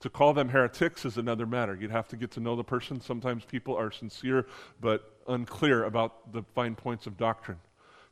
[0.01, 1.75] To call them heretics is another matter.
[1.75, 3.01] You'd have to get to know the person.
[3.01, 4.47] Sometimes people are sincere
[4.79, 7.59] but unclear about the fine points of doctrine.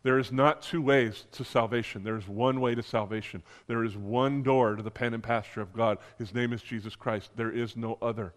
[0.04, 2.04] There is not two ways to salvation.
[2.04, 3.42] There is one way to salvation.
[3.68, 5.98] There is one door to the pen and pasture of God.
[6.18, 7.32] His name is Jesus Christ.
[7.36, 8.34] There is no other.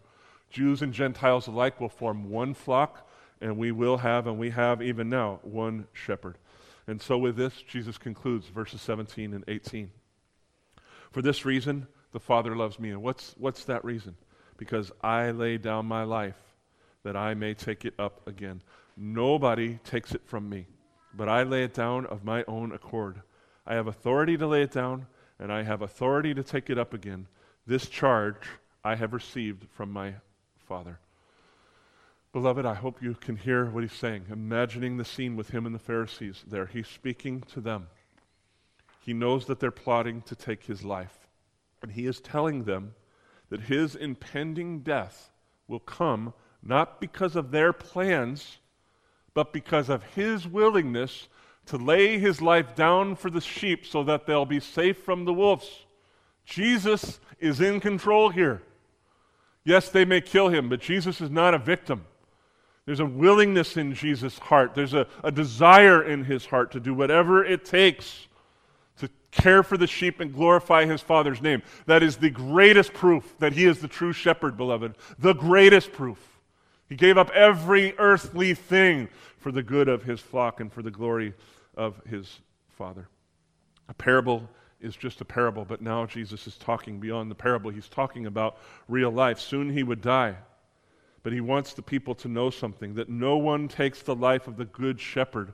[0.48, 3.08] Jews and Gentiles alike will form one flock,
[3.40, 6.38] and we will have, and we have even now, one shepherd.
[6.86, 9.92] And so, with this, Jesus concludes verses 17 and 18.
[11.12, 12.90] For this reason, the Father loves me.
[12.90, 14.16] And what's, what's that reason?
[14.56, 16.36] Because I lay down my life
[17.02, 18.62] that I may take it up again.
[18.96, 20.66] Nobody takes it from me
[21.14, 23.22] but I lay it down of my own accord.
[23.66, 25.06] I have authority to lay it down,
[25.38, 27.26] and I have authority to take it up again.
[27.66, 28.48] This charge
[28.84, 30.14] I have received from my
[30.66, 30.98] Father.
[32.32, 34.26] Beloved, I hope you can hear what he's saying.
[34.30, 36.66] Imagining the scene with him and the Pharisees there.
[36.66, 37.88] He's speaking to them.
[39.00, 41.18] He knows that they're plotting to take his life.
[41.82, 42.94] And he is telling them
[43.48, 45.30] that his impending death
[45.66, 48.58] will come not because of their plans
[49.34, 51.28] but because of his willingness
[51.66, 55.32] to lay his life down for the sheep so that they'll be safe from the
[55.32, 55.86] wolves.
[56.44, 58.62] Jesus is in control here.
[59.62, 62.06] Yes, they may kill him, but Jesus is not a victim.
[62.86, 66.92] There's a willingness in Jesus' heart, there's a, a desire in his heart to do
[66.92, 68.26] whatever it takes
[69.30, 71.62] care for the sheep, and glorify his Father's name.
[71.86, 74.96] That is the greatest proof that he is the true shepherd, beloved.
[75.18, 76.40] The greatest proof.
[76.88, 79.08] He gave up every earthly thing
[79.38, 81.34] for the good of his flock and for the glory
[81.76, 82.40] of his
[82.76, 83.08] Father.
[83.88, 84.48] A parable
[84.80, 87.70] is just a parable, but now Jesus is talking beyond the parable.
[87.70, 88.58] He's talking about
[88.88, 89.38] real life.
[89.38, 90.36] Soon he would die.
[91.22, 94.56] But he wants the people to know something that no one takes the life of
[94.56, 95.52] the good shepherd.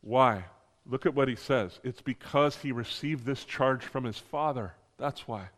[0.00, 0.44] Why?
[0.86, 1.78] Look at what he says.
[1.84, 4.74] It's because he received this charge from his Father.
[4.98, 5.48] That's why.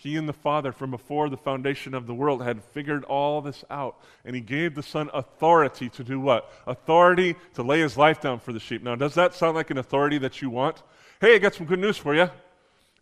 [0.00, 3.64] He and the Father, from before the foundation of the world, had figured all this
[3.68, 4.00] out.
[4.24, 6.50] And He gave the Son authority to do what?
[6.66, 8.82] Authority to lay His life down for the sheep.
[8.82, 10.82] Now, does that sound like an authority that you want?
[11.20, 12.30] Hey, I got some good news for you.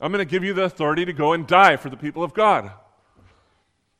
[0.00, 2.34] I'm going to give you the authority to go and die for the people of
[2.34, 2.72] God.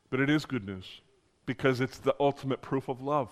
[0.09, 0.99] But it is good news
[1.45, 3.29] because it's the ultimate proof of love.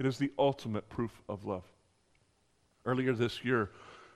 [0.00, 1.62] It is the ultimate proof of love.
[2.88, 3.70] Earlier this year,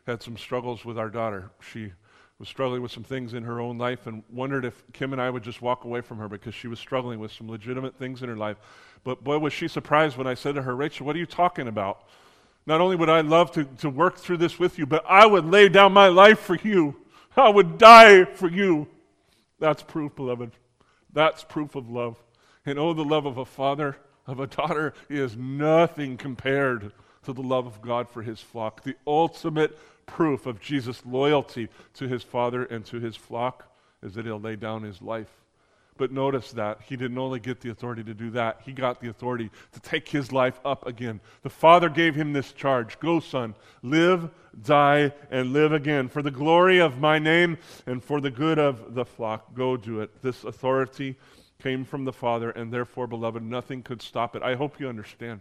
[0.07, 1.51] had some struggles with our daughter.
[1.61, 1.93] She
[2.39, 5.29] was struggling with some things in her own life and wondered if Kim and I
[5.29, 8.31] would just walk away from her because she was struggling with some legitimate things in
[8.31, 8.57] her life.
[9.05, 11.69] But boy, was she surprised when I said to her, Rachel, what are you talking
[11.69, 12.09] about?
[12.65, 15.45] Not only would I love to, to work through this with you, but I would
[15.45, 16.97] lay down my life for you.
[17.37, 18.89] I would die for you.
[19.59, 20.53] That's proof, beloved.
[21.13, 22.17] That's proof of love.
[22.65, 26.93] And oh, the love of a father, of a daughter, is nothing compared
[27.25, 28.83] to the love of God for his flock.
[28.83, 34.27] The ultimate proof of Jesus' loyalty to his Father and to his flock is that
[34.27, 35.31] he'll lay down his life.
[35.99, 39.09] But notice that he didn't only get the authority to do that, he got the
[39.09, 41.21] authority to take his life up again.
[41.43, 44.31] The Father gave him this charge Go, son, live,
[44.63, 46.09] die, and live again.
[46.09, 50.01] For the glory of my name and for the good of the flock, go do
[50.01, 50.23] it.
[50.23, 51.17] This authority
[51.63, 54.43] came from the Father, and therefore, beloved, nothing could stop it.
[54.43, 55.41] I hope you understand.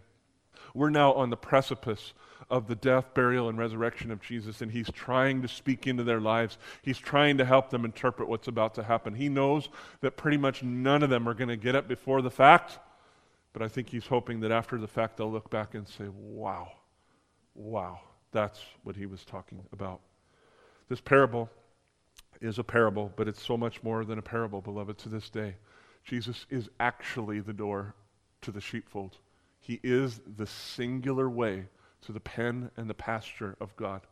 [0.74, 2.12] We're now on the precipice
[2.50, 6.20] of the death, burial, and resurrection of Jesus, and he's trying to speak into their
[6.20, 6.58] lives.
[6.82, 9.14] He's trying to help them interpret what's about to happen.
[9.14, 9.68] He knows
[10.00, 12.78] that pretty much none of them are going to get it before the fact,
[13.52, 16.68] but I think he's hoping that after the fact they'll look back and say, wow,
[17.54, 18.00] wow,
[18.32, 20.00] that's what he was talking about.
[20.88, 21.48] This parable
[22.40, 25.54] is a parable, but it's so much more than a parable, beloved, to this day.
[26.04, 27.94] Jesus is actually the door
[28.42, 29.16] to the sheepfold.
[29.62, 31.66] He is the singular way
[32.02, 34.02] to the pen and the pasture of God.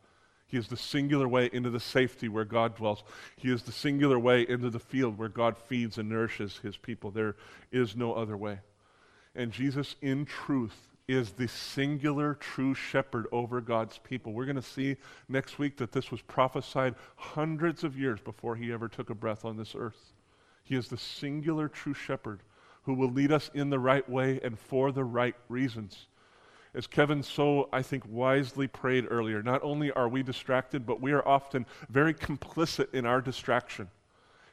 [0.46, 3.02] He is the singular way into the safety where God dwells.
[3.36, 7.10] He is the singular way into the field where God feeds and nourishes his people.
[7.10, 7.36] There
[7.70, 8.60] is no other way.
[9.34, 14.32] And Jesus, in truth, is the singular true shepherd over God's people.
[14.32, 14.96] We're going to see
[15.28, 19.44] next week that this was prophesied hundreds of years before he ever took a breath
[19.44, 20.12] on this earth.
[20.62, 22.40] He is the singular true shepherd
[22.82, 26.06] who will lead us in the right way and for the right reasons
[26.74, 31.12] as Kevin so, I think, wisely prayed earlier, not only are we distracted, but we
[31.12, 33.88] are often very complicit in our distraction.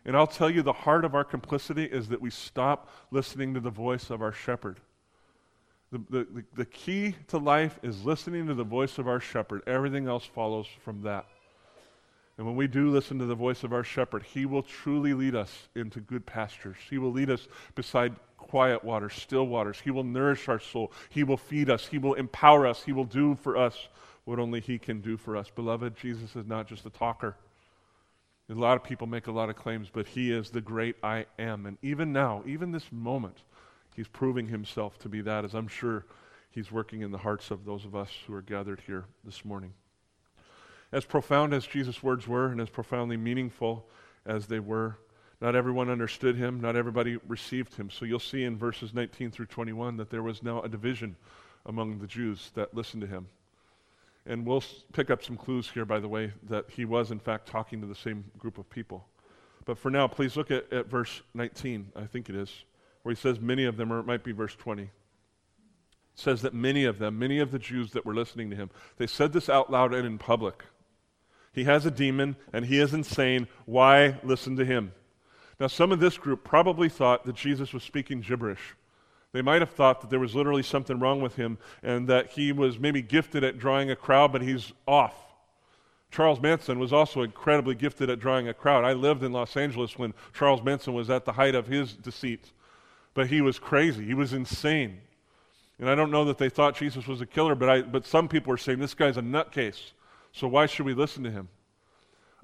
[0.04, 3.60] And I'll tell you, the heart of our complicity is that we stop listening to
[3.60, 4.80] the voice of our shepherd.
[5.92, 9.62] The, the, the, key to life is listening to the voice of our shepherd.
[9.68, 11.26] Everything else follows from that.
[12.38, 15.34] And when we do listen to the voice of our shepherd, he will truly lead
[15.34, 16.78] us into good pastures.
[16.90, 19.82] He will lead us beside quiet waters, still waters.
[19.84, 20.92] He will nourish our soul.
[21.10, 21.88] He will feed us.
[21.88, 22.84] He will empower us.
[22.84, 23.88] He will do for us
[24.26, 25.50] what only He can do for us.
[25.50, 27.36] Beloved, Jesus is not just a talker.
[28.50, 31.26] A lot of people make a lot of claims, but He is the great I
[31.40, 31.66] am.
[31.66, 33.38] And even now, even this moment,
[33.96, 36.06] He's proving Himself to be that, as I'm sure
[36.52, 39.74] He's working in the hearts of those of us who are gathered here this morning.
[40.92, 43.86] As profound as Jesus' words were, and as profoundly meaningful
[44.26, 44.98] as they were,
[45.42, 47.90] not everyone understood him, not everybody received him.
[47.90, 51.16] So you'll see in verses 19 through 21 that there was now a division
[51.66, 53.28] among the Jews that listened to him.
[54.26, 54.64] And we'll
[54.94, 57.88] pick up some clues here, by the way, that he was, in fact, talking to
[57.88, 59.06] the same group of people.
[59.66, 62.66] But for now, please look at, at verse 19, I think it is,
[63.04, 64.84] where he says many of them, or it might be verse 20.
[64.84, 64.90] It
[66.16, 69.08] says that many of them, many of the Jews that were listening to him, they
[69.08, 70.64] said this out loud and in public.
[71.54, 73.48] He has a demon and he is insane.
[73.66, 74.92] Why listen to him?
[75.60, 78.76] Now, some of this group probably thought that Jesus was speaking gibberish.
[79.32, 82.52] They might have thought that there was literally something wrong with him and that he
[82.52, 85.16] was maybe gifted at drawing a crowd, but he's off.
[86.12, 88.86] Charles Manson was also incredibly gifted at drawing a crowd.
[88.86, 92.52] I lived in Los Angeles when Charles Manson was at the height of his deceit,
[93.14, 94.06] but he was crazy.
[94.06, 95.02] He was insane.
[95.80, 98.28] And I don't know that they thought Jesus was a killer, but, I, but some
[98.28, 99.92] people were saying this guy's a nutcase,
[100.32, 101.50] so why should we listen to him?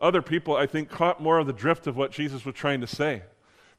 [0.03, 2.87] other people, I think, caught more of the drift of what Jesus was trying to
[2.87, 3.23] say.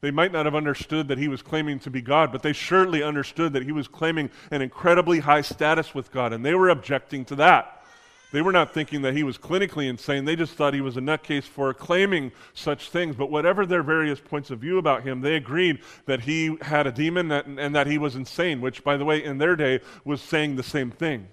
[0.01, 3.03] They might not have understood that he was claiming to be God, but they surely
[3.03, 7.25] understood that he was claiming an incredibly high status with God, and they were objecting
[7.25, 7.83] to that.
[8.31, 10.25] They were not thinking that he was clinically insane.
[10.25, 13.15] They just thought he was a nutcase for claiming such things.
[13.15, 16.91] But whatever their various points of view about him, they agreed that he had a
[16.91, 20.55] demon and that he was insane, which, by the way, in their day was saying
[20.55, 21.27] the same thing.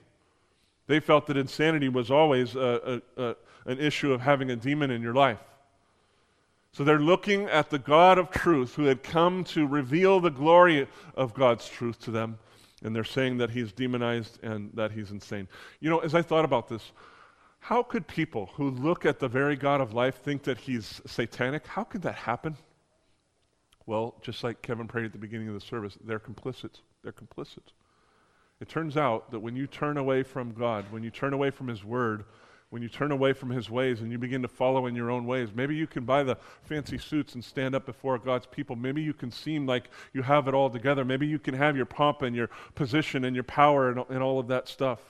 [0.86, 4.90] They felt that insanity was always a, a, a, an issue of having a demon
[4.90, 5.38] in your life.
[6.72, 10.88] So they're looking at the God of truth who had come to reveal the glory
[11.14, 12.38] of God's truth to them,
[12.82, 15.48] and they're saying that he's demonized and that he's insane.
[15.80, 16.92] You know, as I thought about this,
[17.58, 21.66] how could people who look at the very God of life think that he's satanic?
[21.66, 22.56] How could that happen?
[23.86, 26.80] Well, just like Kevin prayed at the beginning of the service, they're complicit.
[27.02, 27.72] They're complicit.
[28.62, 31.66] It turns out that when you turn away from God, when you turn away from
[31.66, 32.24] His Word,
[32.70, 35.26] when you turn away from his ways and you begin to follow in your own
[35.26, 35.50] ways.
[35.54, 38.76] Maybe you can buy the fancy suits and stand up before God's people.
[38.76, 41.04] Maybe you can seem like you have it all together.
[41.04, 44.38] Maybe you can have your pomp and your position and your power and, and all
[44.38, 45.00] of that stuff.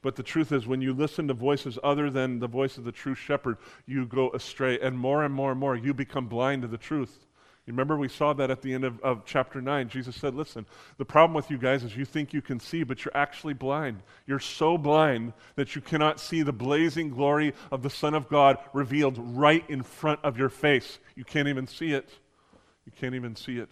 [0.00, 2.92] But the truth is, when you listen to voices other than the voice of the
[2.92, 4.78] true shepherd, you go astray.
[4.78, 7.26] And more and more and more, you become blind to the truth.
[7.66, 9.88] You remember we saw that at the end of, of chapter 9.
[9.88, 10.66] Jesus said, Listen,
[10.98, 14.02] the problem with you guys is you think you can see, but you're actually blind.
[14.26, 18.58] You're so blind that you cannot see the blazing glory of the Son of God
[18.72, 20.98] revealed right in front of your face.
[21.14, 22.10] You can't even see it.
[22.84, 23.70] You can't even see it.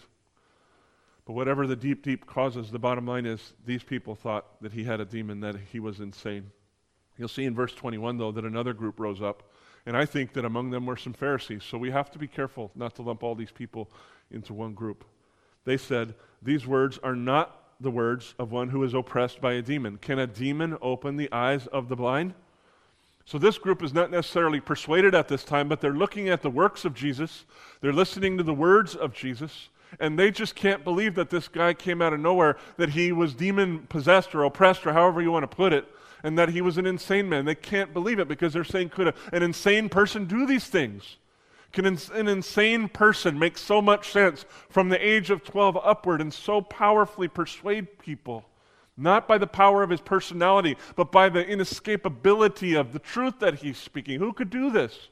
[1.24, 4.84] But whatever the deep, deep causes, the bottom line is these people thought that he
[4.84, 6.52] had a demon, that he was insane.
[7.18, 9.49] You'll see in verse 21, though, that another group rose up
[9.86, 11.64] and I think that among them were some Pharisees.
[11.64, 13.90] So we have to be careful not to lump all these people
[14.30, 15.04] into one group.
[15.64, 19.62] They said, These words are not the words of one who is oppressed by a
[19.62, 19.98] demon.
[19.98, 22.34] Can a demon open the eyes of the blind?
[23.24, 26.50] So this group is not necessarily persuaded at this time, but they're looking at the
[26.50, 27.44] works of Jesus,
[27.80, 29.68] they're listening to the words of Jesus,
[29.98, 33.34] and they just can't believe that this guy came out of nowhere, that he was
[33.34, 35.86] demon possessed or oppressed, or however you want to put it
[36.22, 37.44] and that he was an insane man.
[37.44, 41.16] They can't believe it because they're saying, could a, an insane person do these things?
[41.72, 46.20] Can an, an insane person make so much sense from the age of 12 upward
[46.20, 48.44] and so powerfully persuade people?
[48.96, 53.56] Not by the power of his personality, but by the inescapability of the truth that
[53.56, 54.18] he's speaking.
[54.18, 55.08] Who could do this?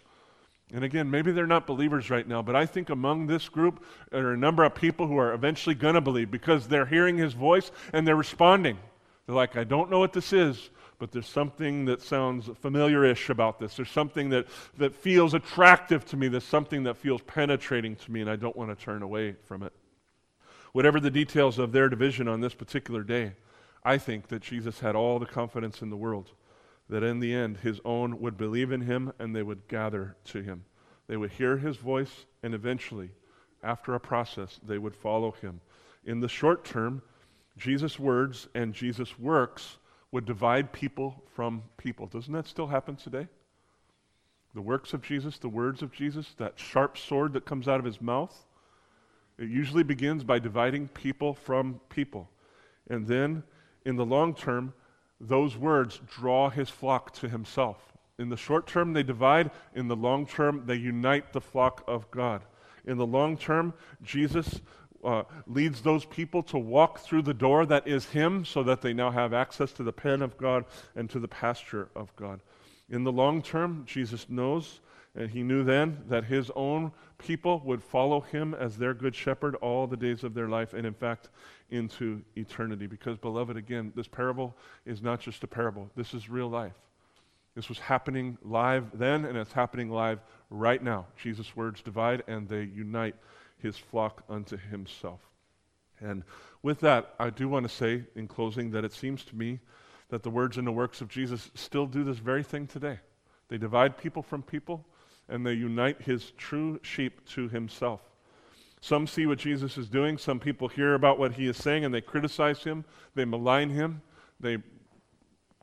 [0.72, 4.26] And again, maybe they're not believers right now, but I think among this group there
[4.26, 7.32] are a number of people who are eventually going to believe because they're hearing his
[7.32, 8.76] voice and they're responding.
[9.26, 10.68] They're like, I don't know what this is,
[10.98, 13.76] but there's something that sounds familiar-ish about this.
[13.76, 14.46] There's something that,
[14.78, 16.28] that feels attractive to me.
[16.28, 19.62] There's something that feels penetrating to me, and I don't want to turn away from
[19.62, 19.72] it.
[20.72, 23.32] Whatever the details of their division on this particular day,
[23.84, 26.32] I think that Jesus had all the confidence in the world
[26.88, 30.42] that in the end his own would believe in him and they would gather to
[30.42, 30.64] him.
[31.06, 33.10] They would hear his voice, and eventually,
[33.62, 35.60] after a process, they would follow him.
[36.04, 37.02] In the short term,
[37.56, 39.78] Jesus' words and Jesus' works
[40.12, 42.06] would divide people from people.
[42.06, 43.28] Doesn't that still happen today?
[44.54, 47.84] The works of Jesus, the words of Jesus, that sharp sword that comes out of
[47.84, 48.46] his mouth,
[49.38, 52.28] it usually begins by dividing people from people.
[52.88, 53.44] And then,
[53.84, 54.72] in the long term,
[55.20, 57.92] those words draw his flock to himself.
[58.18, 59.50] In the short term, they divide.
[59.74, 62.42] In the long term, they unite the flock of God.
[62.84, 64.60] In the long term, Jesus
[65.04, 68.92] uh, leads those people to walk through the door that is Him so that they
[68.92, 70.64] now have access to the pen of God
[70.96, 72.40] and to the pasture of God.
[72.90, 74.80] In the long term, Jesus knows,
[75.14, 79.54] and He knew then, that His own people would follow Him as their good shepherd
[79.56, 81.28] all the days of their life, and in fact,
[81.70, 82.86] into eternity.
[82.86, 86.74] Because, beloved, again, this parable is not just a parable, this is real life.
[87.54, 91.06] This was happening live then, and it's happening live right now.
[91.20, 93.16] Jesus' words divide and they unite
[93.60, 95.20] his flock unto himself.
[96.00, 96.22] And
[96.62, 99.60] with that, I do want to say in closing that it seems to me
[100.10, 103.00] that the words and the works of Jesus still do this very thing today.
[103.48, 104.86] They divide people from people,
[105.28, 108.00] and they unite his true sheep to himself.
[108.80, 110.18] Some see what Jesus is doing.
[110.18, 112.84] Some people hear about what he is saying and they criticize him,
[113.14, 114.02] they malign him,
[114.38, 114.58] they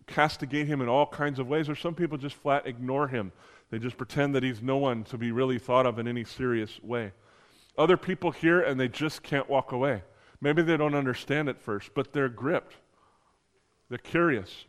[0.07, 3.31] castigate him in all kinds of ways, or some people just flat ignore him.
[3.71, 6.79] They just pretend that he's no one to be really thought of in any serious
[6.83, 7.13] way.
[7.77, 10.03] Other people hear and they just can't walk away.
[10.41, 12.75] Maybe they don't understand at first, but they're gripped.
[13.89, 14.65] They're curious.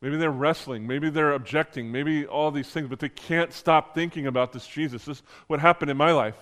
[0.00, 0.86] Maybe they're wrestling.
[0.86, 1.92] Maybe they're objecting.
[1.92, 5.04] Maybe all these things, but they can't stop thinking about this Jesus.
[5.04, 6.36] This is what happened in my life.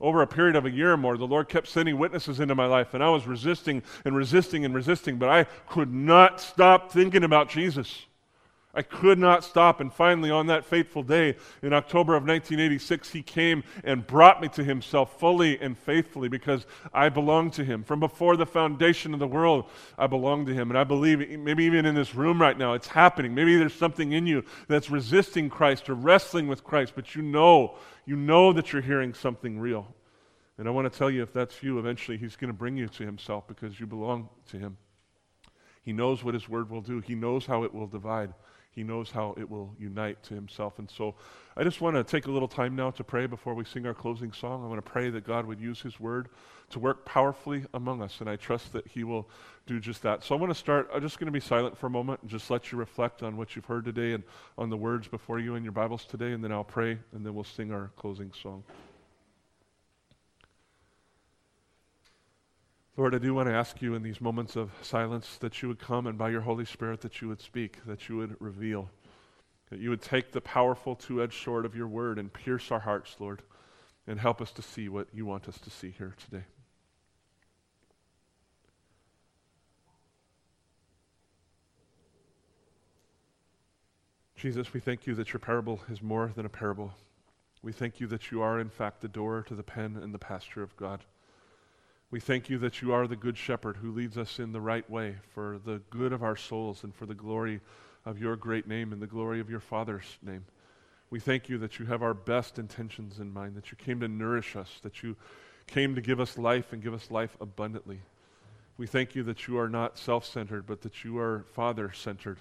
[0.00, 2.66] Over a period of a year or more, the Lord kept sending witnesses into my
[2.66, 7.22] life, and I was resisting and resisting and resisting, but I could not stop thinking
[7.22, 8.04] about Jesus.
[8.74, 9.80] I could not stop.
[9.80, 14.48] And finally, on that fateful day in October of 1986, he came and brought me
[14.48, 17.84] to himself fully and faithfully because I belong to him.
[17.84, 19.66] From before the foundation of the world,
[19.96, 20.70] I belong to him.
[20.70, 23.34] And I believe, maybe even in this room right now, it's happening.
[23.34, 27.76] Maybe there's something in you that's resisting Christ or wrestling with Christ, but you know,
[28.06, 29.94] you know that you're hearing something real.
[30.58, 32.88] And I want to tell you, if that's you, eventually he's going to bring you
[32.88, 34.76] to himself because you belong to him.
[35.82, 38.32] He knows what his word will do, he knows how it will divide.
[38.74, 40.78] He knows how it will unite to himself.
[40.78, 41.14] And so
[41.56, 43.94] I just want to take a little time now to pray before we sing our
[43.94, 44.64] closing song.
[44.64, 46.28] I want to pray that God would use his word
[46.70, 48.20] to work powerfully among us.
[48.20, 49.28] And I trust that he will
[49.66, 50.24] do just that.
[50.24, 50.90] So I want to start.
[50.92, 53.36] I'm just going to be silent for a moment and just let you reflect on
[53.36, 54.24] what you've heard today and
[54.58, 56.32] on the words before you in your Bibles today.
[56.32, 58.64] And then I'll pray and then we'll sing our closing song.
[62.96, 65.80] Lord, I do want to ask you in these moments of silence that you would
[65.80, 68.88] come and by your Holy Spirit that you would speak, that you would reveal,
[69.70, 72.78] that you would take the powerful two edged sword of your word and pierce our
[72.78, 73.42] hearts, Lord,
[74.06, 76.44] and help us to see what you want us to see here today.
[84.36, 86.92] Jesus, we thank you that your parable is more than a parable.
[87.60, 90.18] We thank you that you are, in fact, the door to the pen and the
[90.18, 91.00] pasture of God.
[92.10, 94.88] We thank you that you are the good shepherd who leads us in the right
[94.88, 97.60] way for the good of our souls and for the glory
[98.04, 100.44] of your great name and the glory of your Father's name.
[101.10, 104.08] We thank you that you have our best intentions in mind, that you came to
[104.08, 105.16] nourish us, that you
[105.66, 108.00] came to give us life and give us life abundantly.
[108.76, 112.38] We thank you that you are not self centered, but that you are Father centered.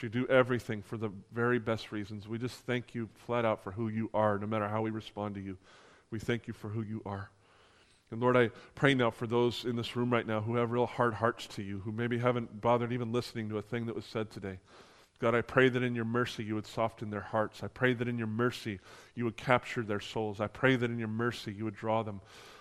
[0.00, 2.28] You do everything for the very best reasons.
[2.28, 5.34] We just thank you flat out for who you are, no matter how we respond
[5.34, 5.58] to you.
[6.10, 7.30] We thank you for who you are.
[8.10, 10.86] And Lord, I pray now for those in this room right now who have real
[10.86, 14.06] hard hearts to you, who maybe haven't bothered even listening to a thing that was
[14.06, 14.58] said today.
[15.20, 17.62] God, I pray that in your mercy you would soften their hearts.
[17.62, 18.78] I pray that in your mercy
[19.14, 20.40] you would capture their souls.
[20.40, 22.20] I pray that in your mercy you would draw them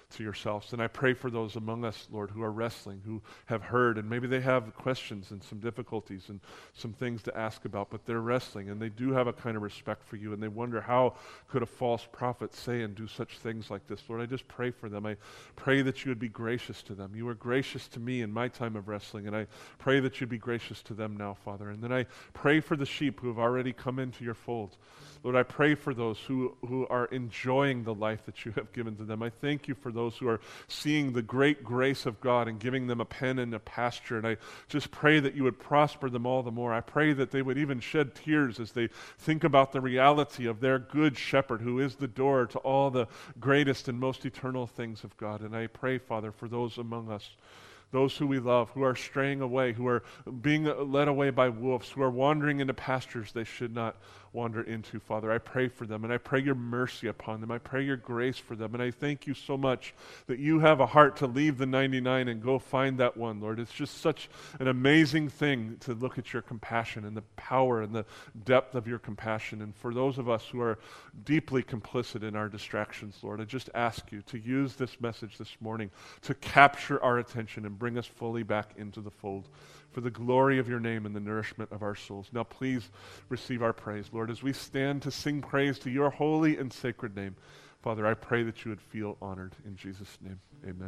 [0.10, 0.74] to yourselves.
[0.74, 4.10] And I pray for those among us, Lord, who are wrestling, who have heard, and
[4.10, 6.40] maybe they have questions and some difficulties and
[6.74, 9.64] some things to ask about, but they're wrestling and they do have a kind of
[9.64, 11.16] respect for you and they wonder how
[11.50, 14.02] could a false prophet say and do such things like this.
[14.08, 15.06] Lord, I just pray for them.
[15.06, 15.18] I
[15.56, 17.14] pray that you would be gracious to them.
[17.14, 19.48] You were gracious to me in my time of wrestling, and I
[19.78, 21.70] pray that you'd be gracious to them now, Father.
[21.70, 24.78] And then I pray for the sheep who have already come into your fold.
[25.24, 28.96] Lord, I pray for those who, who are enjoying the life that you have given
[28.98, 29.22] to them.
[29.22, 32.88] I thank you for those who are seeing the great grace of God and giving
[32.88, 34.18] them a pen and a pasture.
[34.18, 34.38] And I
[34.70, 36.74] just pray that you would prosper them all the more.
[36.74, 40.60] I pray that they would even shed tears as they think about the reality of
[40.60, 43.08] their good shepherd who is the door to all the
[43.40, 45.42] greatest and most eternal things of God.
[45.42, 47.32] And I pray, Father, for those among us
[47.92, 50.04] those who we love, who are straying away, who are
[50.42, 53.96] being led away by wolves, who are wandering into pastures they should not
[54.38, 55.32] wander into, Father.
[55.32, 57.50] I pray for them and I pray your mercy upon them.
[57.50, 58.76] I pray your grace for them.
[58.76, 59.96] And I thank you so much
[60.28, 63.60] that you have a heart to leave the 99 and go find that one, Lord.
[63.60, 64.30] It's just such
[64.60, 68.06] an amazing thing to look at your compassion and the power and the
[68.46, 69.64] depth of your compassion.
[69.64, 70.78] And for those of us who are
[71.26, 75.58] deeply complicit in our distractions, Lord, I just ask you to use this message this
[75.60, 75.90] morning
[76.22, 79.50] to capture our attention and bring us fully back into the fold
[79.98, 82.28] for the glory of your name and the nourishment of our souls.
[82.32, 82.92] Now, please
[83.30, 87.16] receive our praise, Lord, as we stand to sing praise to your holy and sacred
[87.16, 87.36] name.
[87.82, 90.40] Father, I pray that you would feel honored in Jesus' name.
[90.64, 90.86] Amen.